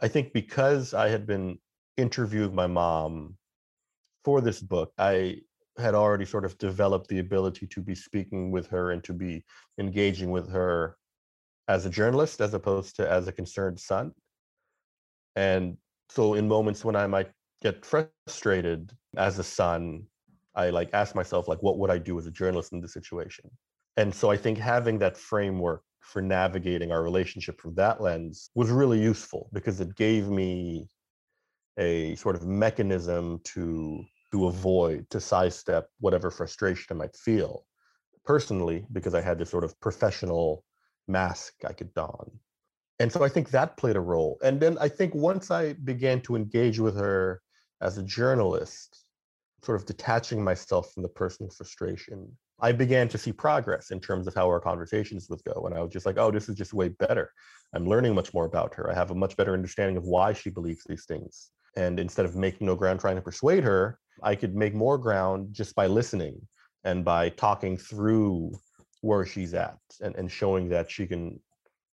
i 0.03 0.09
think 0.09 0.33
because 0.33 0.95
i 0.95 1.09
had 1.09 1.27
been 1.27 1.59
interviewing 1.97 2.55
my 2.55 2.67
mom 2.67 3.37
for 4.25 4.41
this 4.41 4.61
book 4.61 4.93
i 4.99 5.37
had 5.79 5.95
already 5.95 6.25
sort 6.25 6.45
of 6.45 6.59
developed 6.59 7.09
the 7.09 7.21
ability 7.21 7.67
to 7.67 7.81
be 7.81 7.95
speaking 7.95 8.51
with 8.51 8.67
her 8.67 8.91
and 8.91 9.03
to 9.05 9.13
be 9.13 9.45
engaging 9.79 10.31
with 10.31 10.51
her 10.51 10.97
as 11.69 11.87
a 11.87 11.91
journalist 11.91 12.41
as 12.41 12.55
opposed 12.55 12.97
to 12.97 13.09
as 13.09 13.29
a 13.29 13.33
concerned 13.33 13.79
son. 13.79 14.13
And 15.37 15.77
so 16.09 16.35
in 16.35 16.49
moments 16.49 16.85
when 16.85 16.97
I 16.97 17.07
might 17.07 17.31
get 17.63 17.85
frustrated 17.85 18.93
as 19.17 19.39
a 19.39 19.45
son, 19.45 20.05
I 20.55 20.71
like 20.71 20.91
ask 20.95 21.15
myself 21.15 21.47
like 21.47 21.63
what 21.63 21.79
would 21.79 21.91
I 21.91 21.99
do 21.99 22.19
as 22.19 22.27
a 22.27 22.31
journalist 22.31 22.73
in 22.73 22.81
this 22.81 22.95
situation? 22.95 23.51
And 23.99 24.15
so 24.15 24.31
I 24.31 24.37
think 24.37 24.59
having 24.59 25.01
that 25.01 25.17
framework 25.17 25.83
for 26.03 26.23
navigating 26.23 26.93
our 26.93 27.03
relationship 27.03 27.61
from 27.61 27.75
that 27.75 28.01
lens 28.01 28.49
was 28.55 28.71
really 28.71 29.03
useful 29.03 29.51
because 29.53 29.81
it 29.81 29.97
gave 29.97 30.29
me 30.29 30.89
a 31.79 32.15
sort 32.15 32.37
of 32.37 32.47
mechanism 32.47 33.41
to 33.43 34.05
to 34.31 34.47
avoid 34.47 35.11
to 35.11 35.21
sidestep 35.21 35.89
whatever 35.99 36.31
frustration 36.31 36.87
I 36.91 36.95
might 36.95 37.17
feel 37.17 37.67
personally 38.25 38.87
because 38.93 39.15
I 39.15 39.21
had 39.21 39.37
this 39.37 39.51
sort 39.51 39.65
of 39.65 39.79
professional 39.81 40.65
mask 41.09 41.55
I 41.67 41.73
could 41.73 41.93
don. 41.93 42.31
And 43.01 43.11
so 43.11 43.25
I 43.25 43.29
think 43.29 43.51
that 43.51 43.77
played 43.77 43.97
a 43.97 44.01
role. 44.01 44.39
And 44.45 44.61
then 44.61 44.79
I 44.81 44.89
think 44.89 45.13
once 45.13 45.51
I 45.51 45.73
began 45.73 46.21
to 46.23 46.37
engage 46.37 46.79
with 46.79 46.97
her 46.97 47.43
as 47.81 47.99
a 47.99 48.05
journalist, 48.05 49.07
sort 49.65 49.81
of 49.81 49.87
detaching 49.87 50.45
myself 50.45 50.93
from 50.93 51.03
the 51.03 51.09
personal 51.09 51.51
frustration, 51.51 52.37
I 52.61 52.73
began 52.73 53.09
to 53.09 53.19
see 53.19 53.33
progress 53.33 53.91
in 53.91 54.01
terms 54.01 54.27
of 54.27 54.35
how 54.35 54.47
our 54.47 54.61
conversations 54.61 55.29
would 55.31 55.43
go. 55.45 55.67
And 55.67 55.75
I 55.75 55.81
was 55.81 55.93
just 55.93 56.07
like, 56.07 56.19
oh, 56.19 56.31
this 56.31 56.49
is 56.49 56.57
just 56.57 56.75
way 56.75 56.89
better. 56.89 57.31
I'm 57.75 57.87
learning 57.87 58.15
much 58.15 58.35
more 58.35 58.47
about 58.47 58.75
her. 58.75 58.91
I 58.91 58.95
have 58.95 59.11
a 59.11 59.15
much 59.15 59.37
better 59.37 59.55
understanding 59.55 59.97
of 59.97 60.05
why 60.05 60.33
she 60.33 60.51
believes 60.51 60.85
these 60.85 61.05
things. 61.05 61.51
And 61.77 62.01
instead 62.01 62.25
of 62.25 62.35
making 62.35 62.67
no 62.67 62.75
ground 62.75 62.99
trying 62.99 63.17
to 63.17 63.23
persuade 63.23 63.63
her, 63.63 63.99
I 64.23 64.35
could 64.35 64.57
make 64.57 64.75
more 64.75 64.99
ground 64.99 65.53
just 65.53 65.75
by 65.77 65.87
listening 65.87 66.41
and 66.85 67.05
by 67.05 67.29
talking 67.31 67.77
through 67.77 68.53
where 69.01 69.25
she's 69.25 69.55
at 69.55 69.79
and, 70.01 70.17
and 70.17 70.31
showing 70.31 70.69
that 70.71 70.91
she 70.91 71.07
can 71.07 71.39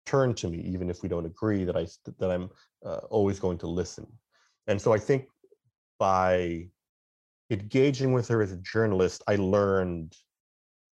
turn 0.06 0.34
to 0.34 0.48
me 0.48 0.58
even 0.58 0.90
if 0.90 1.02
we 1.02 1.08
don't 1.08 1.26
agree 1.26 1.64
that 1.64 1.76
i 1.76 1.86
that 2.18 2.30
i'm 2.30 2.50
uh, 2.84 3.00
always 3.10 3.38
going 3.38 3.58
to 3.58 3.66
listen 3.66 4.06
and 4.66 4.80
so 4.80 4.92
i 4.92 4.98
think 4.98 5.26
by 5.98 6.66
engaging 7.50 8.12
with 8.12 8.26
her 8.28 8.42
as 8.42 8.52
a 8.52 8.56
journalist 8.56 9.22
i 9.28 9.36
learned 9.36 10.14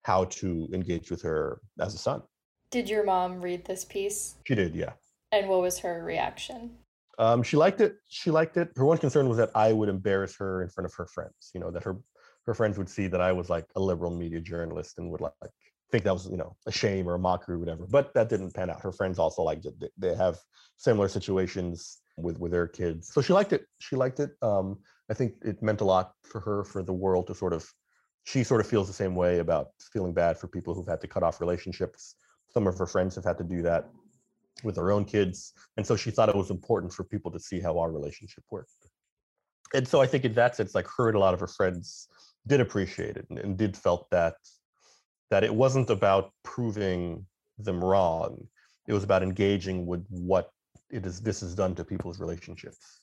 how 0.05 0.25
to 0.27 0.69
engage 0.73 1.11
with 1.11 1.23
her 1.23 1.61
as 1.81 1.95
a 1.95 1.99
son 1.99 2.23
did 2.71 2.89
your 2.89 3.05
mom 3.05 3.41
read 3.41 3.65
this 3.65 3.85
piece 3.85 4.37
she 4.47 4.55
did 4.55 4.75
yeah 4.75 4.93
and 5.33 5.49
what 5.49 5.61
was 5.61 5.79
her 5.79 6.03
reaction 6.05 6.71
Um, 7.19 7.45
she 7.45 7.57
liked 7.57 7.81
it. 7.81 7.93
She 8.09 8.31
liked 8.39 8.57
it. 8.57 8.69
Her 8.75 8.85
one 8.85 8.99
concern 8.99 9.29
was 9.29 9.39
that 9.39 9.51
I 9.55 9.69
would 9.73 9.89
embarrass 9.89 10.35
her 10.43 10.63
in 10.65 10.69
front 10.69 10.87
of 10.87 10.95
her 10.95 11.07
friends. 11.07 11.53
You 11.55 11.61
know, 11.61 11.71
that 11.71 11.85
her 11.85 11.95
her 12.47 12.55
friends 12.55 12.77
would 12.79 12.91
see 12.97 13.07
that 13.13 13.21
I 13.21 13.31
was 13.31 13.49
like 13.57 13.67
a 13.77 13.81
liberal 13.91 14.11
media 14.11 14.41
journalist 14.41 14.99
and 14.99 15.05
would 15.13 15.21
like 15.21 15.33
think 15.93 16.03
that 16.05 16.13
was 16.13 16.27
you 16.27 16.37
know 16.43 16.57
a 16.67 16.73
shame 16.73 17.05
or 17.09 17.15
a 17.15 17.19
mockery 17.19 17.55
or 17.55 17.61
whatever. 17.61 17.85
But 17.97 18.07
that 18.15 18.29
didn't 18.33 18.53
pan 18.59 18.69
out. 18.71 18.81
Her 18.83 18.91
friends 18.99 19.17
also 19.19 19.43
liked 19.51 19.65
it. 19.67 19.75
They 19.97 20.15
have 20.25 20.37
similar 20.77 21.09
situations 21.09 21.99
with 22.17 22.37
with 22.43 22.51
their 22.51 22.67
kids, 22.67 23.03
so 23.15 23.23
she 23.23 23.33
liked 23.33 23.53
it. 23.53 23.63
She 23.79 23.95
liked 24.05 24.19
it. 24.25 24.31
Um, 24.43 24.79
I 25.09 25.15
think 25.15 25.31
it 25.51 25.63
meant 25.63 25.83
a 25.87 25.89
lot 25.95 26.07
for 26.31 26.41
her 26.47 26.65
for 26.65 26.83
the 26.83 26.97
world 27.05 27.25
to 27.29 27.35
sort 27.35 27.55
of. 27.59 27.63
She 28.25 28.43
sort 28.43 28.61
of 28.61 28.67
feels 28.67 28.87
the 28.87 28.95
same 28.95 29.15
way 29.15 29.39
about 29.39 29.69
feeling 29.93 30.13
bad 30.13 30.39
for 30.39 30.49
people 30.49 30.75
who've 30.75 30.87
had 30.87 31.01
to 31.03 31.09
cut 31.09 31.23
off 31.23 31.41
relationships. 31.41 32.17
Some 32.49 32.67
of 32.67 32.79
her 32.79 32.87
friends 32.87 33.15
have 33.15 33.25
had 33.25 33.39
to 33.39 33.45
do 33.45 33.63
that 33.63 33.89
with 34.63 34.77
their 34.77 34.91
own 34.91 35.05
kids. 35.05 35.53
And 35.77 35.87
so 35.87 35.97
she 35.97 36.11
thought 36.11 36.29
it 36.29 36.37
was 36.37 36.51
important 36.51 36.93
for 36.93 37.05
people 37.05 37.31
to 37.33 37.41
see 37.41 37.61
how 37.61 37.79
our 37.79 37.93
relationship 37.93 38.45
worked. 38.51 38.71
And 39.75 39.87
so 39.87 40.01
I 40.01 40.07
think 40.07 40.25
in 40.25 40.35
that 40.35 40.57
sense, 40.57 40.75
like 40.75 40.87
her 40.97 41.09
and 41.09 41.17
a 41.17 41.21
lot 41.21 41.35
of 41.35 41.41
her 41.41 41.47
friends 41.47 42.09
did 42.47 42.61
appreciate 42.61 43.17
it 43.17 43.27
and, 43.29 43.39
and 43.39 43.57
did 43.57 43.77
felt 43.77 44.09
that 44.11 44.35
that 45.31 45.43
it 45.43 45.55
wasn't 45.55 45.91
about 45.91 46.31
proving 46.43 47.27
them 47.59 47.83
wrong. 47.83 48.47
It 48.87 48.93
was 48.93 49.05
about 49.05 49.23
engaging 49.23 49.87
with 49.87 50.07
what 50.11 50.51
it 50.91 51.07
is 51.07 51.21
this 51.21 51.41
has 51.41 51.55
done 51.55 51.75
to 51.75 51.85
people's 51.85 52.21
relationships. 52.21 53.01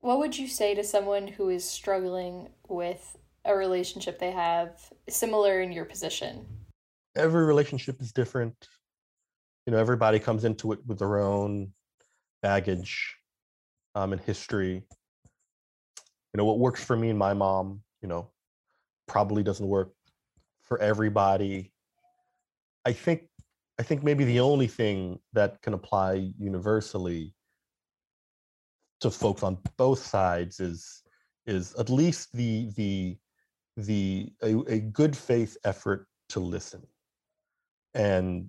What 0.00 0.18
would 0.18 0.36
you 0.36 0.46
say 0.46 0.74
to 0.74 0.84
someone 0.84 1.26
who 1.26 1.48
is 1.48 1.68
struggling 1.68 2.50
with 2.68 3.16
a 3.44 3.54
relationship 3.54 4.18
they 4.18 4.30
have 4.30 4.80
similar 5.08 5.60
in 5.60 5.72
your 5.72 5.84
position? 5.84 6.46
Every 7.16 7.44
relationship 7.44 8.00
is 8.00 8.12
different. 8.12 8.68
You 9.66 9.72
know 9.72 9.78
everybody 9.78 10.18
comes 10.18 10.44
into 10.44 10.72
it 10.72 10.80
with 10.86 10.98
their 10.98 11.18
own 11.18 11.72
baggage 12.42 13.16
um, 13.94 14.12
and 14.12 14.20
history. 14.20 14.82
You 14.82 16.38
know 16.38 16.44
what 16.44 16.58
works 16.58 16.82
for 16.82 16.96
me 16.96 17.10
and 17.10 17.18
my 17.18 17.34
mom 17.34 17.80
you 18.02 18.08
know 18.08 18.30
probably 19.06 19.42
doesn't 19.42 19.66
work 19.66 19.92
for 20.62 20.80
everybody. 20.80 21.72
I 22.84 22.92
think 22.92 23.28
i 23.78 23.82
think 23.82 24.02
maybe 24.02 24.24
the 24.24 24.40
only 24.40 24.66
thing 24.66 25.18
that 25.32 25.60
can 25.62 25.74
apply 25.74 26.30
universally 26.38 27.34
to 29.00 29.10
folks 29.10 29.42
on 29.42 29.58
both 29.76 29.98
sides 29.98 30.60
is 30.60 31.02
is 31.46 31.74
at 31.74 31.90
least 31.90 32.32
the 32.32 32.70
the 32.76 33.16
the 33.76 34.32
a, 34.42 34.56
a 34.68 34.78
good 34.80 35.16
faith 35.16 35.56
effort 35.64 36.06
to 36.28 36.40
listen 36.40 36.82
and 37.94 38.48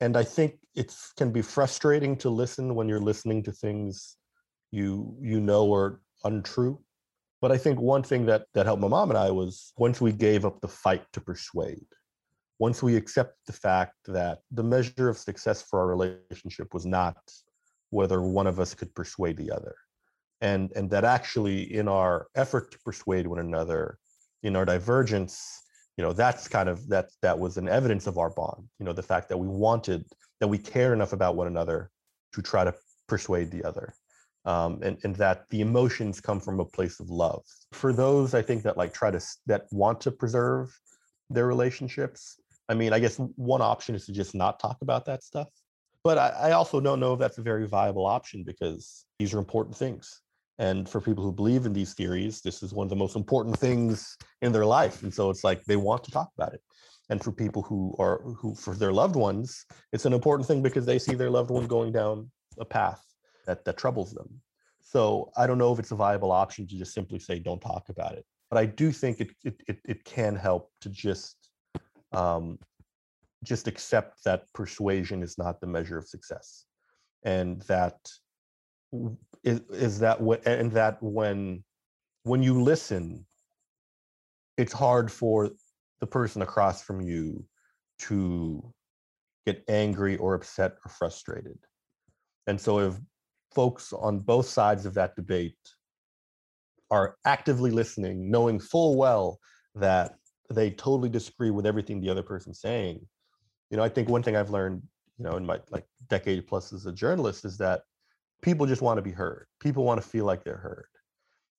and 0.00 0.16
I 0.16 0.22
think 0.22 0.58
it 0.74 0.94
can 1.16 1.32
be 1.32 1.42
frustrating 1.42 2.16
to 2.18 2.30
listen 2.30 2.74
when 2.74 2.88
you're 2.88 3.00
listening 3.00 3.42
to 3.44 3.52
things 3.52 4.16
you 4.70 5.16
you 5.20 5.40
know 5.40 5.72
are 5.74 6.00
untrue. 6.24 6.78
But 7.40 7.52
I 7.52 7.58
think 7.58 7.80
one 7.80 8.02
thing 8.02 8.26
that 8.26 8.46
that 8.54 8.66
helped 8.66 8.82
my 8.82 8.88
mom 8.88 9.10
and 9.10 9.18
I 9.18 9.30
was 9.30 9.72
once 9.76 10.00
we 10.00 10.12
gave 10.12 10.44
up 10.44 10.60
the 10.60 10.68
fight 10.68 11.04
to 11.12 11.20
persuade, 11.20 11.86
once 12.58 12.82
we 12.82 12.96
accept 12.96 13.36
the 13.46 13.52
fact 13.52 13.94
that 14.06 14.40
the 14.50 14.62
measure 14.62 15.08
of 15.08 15.18
success 15.18 15.62
for 15.62 15.80
our 15.80 15.86
relationship 15.86 16.74
was 16.74 16.86
not 16.86 17.16
whether 17.90 18.20
one 18.20 18.46
of 18.46 18.60
us 18.60 18.74
could 18.74 18.94
persuade 18.94 19.36
the 19.36 19.50
other, 19.50 19.74
and 20.40 20.70
and 20.76 20.90
that 20.90 21.04
actually 21.04 21.74
in 21.74 21.88
our 21.88 22.28
effort 22.34 22.70
to 22.72 22.78
persuade 22.84 23.26
one 23.26 23.38
another, 23.40 23.98
in 24.42 24.56
our 24.56 24.64
divergence, 24.64 25.62
you 25.98 26.04
know 26.04 26.12
that's 26.12 26.48
kind 26.48 26.68
of 26.68 26.88
that 26.88 27.10
that 27.20 27.38
was 27.38 27.58
an 27.58 27.68
evidence 27.68 28.06
of 28.06 28.16
our 28.16 28.30
bond 28.30 28.66
you 28.78 28.86
know 28.86 28.92
the 28.92 29.02
fact 29.02 29.28
that 29.28 29.36
we 29.36 29.48
wanted 29.48 30.06
that 30.40 30.48
we 30.48 30.56
care 30.56 30.94
enough 30.94 31.12
about 31.12 31.34
one 31.34 31.48
another 31.48 31.90
to 32.32 32.40
try 32.40 32.64
to 32.64 32.72
persuade 33.08 33.50
the 33.50 33.64
other. 33.64 33.92
Um, 34.44 34.78
and, 34.82 34.96
and 35.02 35.16
that 35.16 35.44
the 35.50 35.60
emotions 35.60 36.20
come 36.20 36.40
from 36.40 36.60
a 36.60 36.64
place 36.64 37.00
of 37.00 37.10
love. 37.10 37.42
For 37.72 37.92
those 37.92 38.32
i 38.34 38.40
think 38.40 38.62
that 38.62 38.78
like 38.78 38.94
try 38.94 39.10
to 39.10 39.20
that 39.46 39.66
want 39.72 40.00
to 40.02 40.10
preserve 40.10 40.78
their 41.28 41.46
relationships 41.46 42.40
i 42.70 42.74
mean 42.74 42.94
i 42.94 42.98
guess 42.98 43.16
one 43.36 43.60
option 43.60 43.94
is 43.94 44.06
to 44.06 44.12
just 44.12 44.34
not 44.34 44.60
talk 44.60 44.78
about 44.80 45.04
that 45.06 45.22
stuff. 45.24 45.48
But 46.04 46.16
I, 46.16 46.28
I 46.28 46.50
also 46.52 46.80
don't 46.80 47.00
know 47.00 47.14
if 47.14 47.18
that's 47.18 47.38
a 47.38 47.42
very 47.42 47.66
viable 47.66 48.06
option 48.06 48.44
because 48.44 49.04
these 49.18 49.34
are 49.34 49.38
important 49.38 49.76
things 49.76 50.22
and 50.58 50.88
for 50.88 51.00
people 51.00 51.22
who 51.22 51.32
believe 51.32 51.66
in 51.66 51.72
these 51.72 51.94
theories, 51.94 52.40
this 52.40 52.62
is 52.62 52.74
one 52.74 52.84
of 52.84 52.90
the 52.90 52.96
most 52.96 53.14
important 53.14 53.56
things 53.58 54.16
in 54.42 54.52
their 54.52 54.66
life. 54.66 55.02
And 55.02 55.14
so 55.14 55.30
it's 55.30 55.44
like 55.44 55.64
they 55.64 55.76
want 55.76 56.02
to 56.04 56.10
talk 56.10 56.30
about 56.36 56.52
it. 56.52 56.62
And 57.10 57.22
for 57.22 57.32
people 57.32 57.62
who 57.62 57.94
are 57.98 58.20
who 58.22 58.54
for 58.54 58.74
their 58.74 58.92
loved 58.92 59.16
ones, 59.16 59.64
it's 59.92 60.04
an 60.04 60.12
important 60.12 60.46
thing 60.46 60.62
because 60.62 60.84
they 60.84 60.98
see 60.98 61.14
their 61.14 61.30
loved 61.30 61.50
one 61.50 61.66
going 61.66 61.92
down 61.92 62.30
a 62.58 62.64
path 62.64 63.02
that 63.46 63.64
that 63.64 63.78
troubles 63.78 64.12
them. 64.12 64.28
So 64.82 65.30
I 65.36 65.46
don't 65.46 65.58
know 65.58 65.72
if 65.72 65.78
it's 65.78 65.92
a 65.92 65.96
viable 65.96 66.32
option 66.32 66.66
to 66.66 66.76
just 66.76 66.92
simply 66.92 67.18
say 67.18 67.38
don't 67.38 67.60
talk 67.60 67.88
about 67.88 68.12
it. 68.12 68.26
But 68.50 68.58
I 68.58 68.66
do 68.66 68.90
think 68.92 69.20
it 69.20 69.30
it 69.44 69.62
it, 69.68 69.78
it 69.84 70.04
can 70.04 70.34
help 70.34 70.70
to 70.82 70.90
just 70.90 71.50
um, 72.12 72.58
just 73.44 73.68
accept 73.68 74.24
that 74.24 74.52
persuasion 74.52 75.22
is 75.22 75.38
not 75.38 75.60
the 75.60 75.66
measure 75.66 75.98
of 75.98 76.08
success, 76.08 76.64
and 77.22 77.62
that 77.62 77.96
is, 79.44 79.60
is 79.70 79.98
that 80.00 80.20
what 80.20 80.46
and 80.46 80.72
that 80.72 81.02
when 81.02 81.62
when 82.24 82.42
you 82.42 82.62
listen 82.62 83.24
it's 84.56 84.72
hard 84.72 85.10
for 85.10 85.50
the 86.00 86.06
person 86.06 86.42
across 86.42 86.82
from 86.82 87.00
you 87.00 87.44
to 87.98 88.62
get 89.46 89.64
angry 89.68 90.16
or 90.16 90.34
upset 90.34 90.72
or 90.84 90.90
frustrated. 90.90 91.58
And 92.46 92.60
so 92.60 92.80
if 92.80 92.94
folks 93.54 93.92
on 93.92 94.18
both 94.18 94.46
sides 94.46 94.84
of 94.84 94.94
that 94.94 95.16
debate 95.16 95.56
are 96.90 97.16
actively 97.24 97.70
listening 97.70 98.30
knowing 98.30 98.58
full 98.58 98.96
well 98.96 99.38
that 99.74 100.16
they 100.50 100.70
totally 100.70 101.08
disagree 101.08 101.50
with 101.50 101.66
everything 101.66 102.00
the 102.00 102.10
other 102.10 102.22
person's 102.22 102.60
saying 102.60 103.00
you 103.70 103.76
know 103.76 103.82
i 103.82 103.88
think 103.88 104.08
one 104.08 104.22
thing 104.22 104.36
i've 104.36 104.50
learned 104.50 104.82
you 105.18 105.24
know 105.24 105.36
in 105.36 105.44
my 105.44 105.58
like 105.70 105.86
decade 106.08 106.46
plus 106.46 106.72
as 106.72 106.86
a 106.86 106.92
journalist 106.92 107.44
is 107.44 107.58
that 107.58 107.82
people 108.42 108.66
just 108.66 108.82
want 108.82 108.98
to 108.98 109.02
be 109.02 109.12
heard. 109.12 109.46
People 109.60 109.84
want 109.84 110.00
to 110.00 110.06
feel 110.06 110.24
like 110.24 110.44
they're 110.44 110.56
heard. 110.56 110.88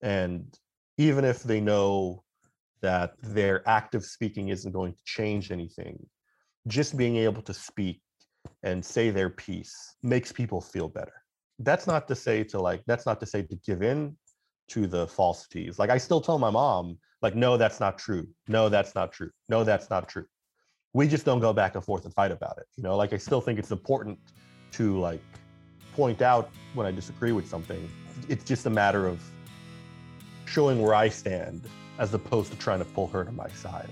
And 0.02 0.58
even 0.98 1.26
if 1.26 1.44
they 1.44 1.60
know 1.60 2.24
that 2.82 3.14
their 3.22 3.68
active 3.68 4.06
speaking 4.06 4.50
isn't 4.50 4.72
going 4.72 4.94
to 4.94 5.04
change 5.06 5.52
anything, 5.52 6.06
just 6.68 6.98
being 6.98 7.18
able 7.18 7.42
to 7.42 7.54
speak 7.54 8.02
and 8.64 8.84
say 8.84 9.10
their 9.10 9.30
piece 9.30 9.96
makes 10.04 10.32
people 10.32 10.62
feel 10.62 10.88
better. 10.88 11.14
That's 11.60 11.88
not 11.88 12.08
to 12.08 12.16
say 12.16 12.44
to 12.46 12.60
like, 12.60 12.84
that's 12.86 13.06
not 13.06 13.20
to 13.20 13.26
say 13.26 13.42
to 13.44 13.56
give 13.66 13.82
in 13.82 14.16
to 14.70 14.88
the 14.88 15.08
falsities. 15.08 15.80
Like 15.80 15.90
I 15.90 15.98
still 15.98 16.22
tell 16.22 16.40
my 16.40 16.50
mom, 16.50 16.98
like, 17.22 17.36
no, 17.36 17.58
that's 17.58 17.82
not 17.82 17.98
true. 17.98 18.28
No, 18.48 18.70
that's 18.70 18.96
not 18.96 19.12
true. 19.12 19.32
No, 19.50 19.66
that's 19.66 19.90
not 19.90 20.08
true. 20.08 20.26
We 20.94 21.08
just 21.08 21.26
don't 21.26 21.42
go 21.42 21.52
back 21.52 21.76
and 21.76 21.84
forth 21.84 22.06
and 22.06 22.14
fight 22.14 22.32
about 22.32 22.58
it. 22.58 22.66
You 22.78 22.84
know, 22.84 22.96
like 22.96 23.12
I 23.12 23.18
still 23.18 23.42
think 23.42 23.60
it's 23.60 23.72
important 23.72 24.18
to 24.72 24.98
like 25.00 25.22
point 26.00 26.22
out 26.22 26.50
when 26.76 26.88
I 26.88 26.92
disagree 26.92 27.34
with 27.34 27.46
something. 27.46 27.90
It's 28.30 28.46
just 28.46 28.66
a 28.66 28.70
matter 28.70 29.06
of 29.06 29.22
showing 30.46 30.82
where 30.82 30.96
I 30.96 31.10
stand 31.10 31.68
as 31.98 32.14
opposed 32.14 32.54
to 32.54 32.58
trying 32.58 32.80
to 32.80 32.86
pull 32.86 33.08
her 33.08 33.26
to 33.26 33.32
my 33.34 33.50
side. 33.50 33.90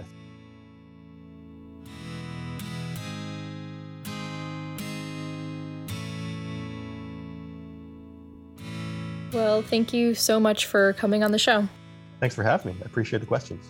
Well, 9.34 9.62
thank 9.62 9.91
you 9.91 10.15
so 10.15 10.39
much 10.39 10.65
for 10.65 10.93
coming 10.93 11.26
on 11.26 11.34
the 11.34 11.38
show. 11.38 11.67
Thanks 12.22 12.34
for 12.34 12.43
having 12.43 12.74
me. 12.74 12.80
I 12.82 12.86
appreciate 12.86 13.20
the 13.20 13.26
questions. 13.26 13.65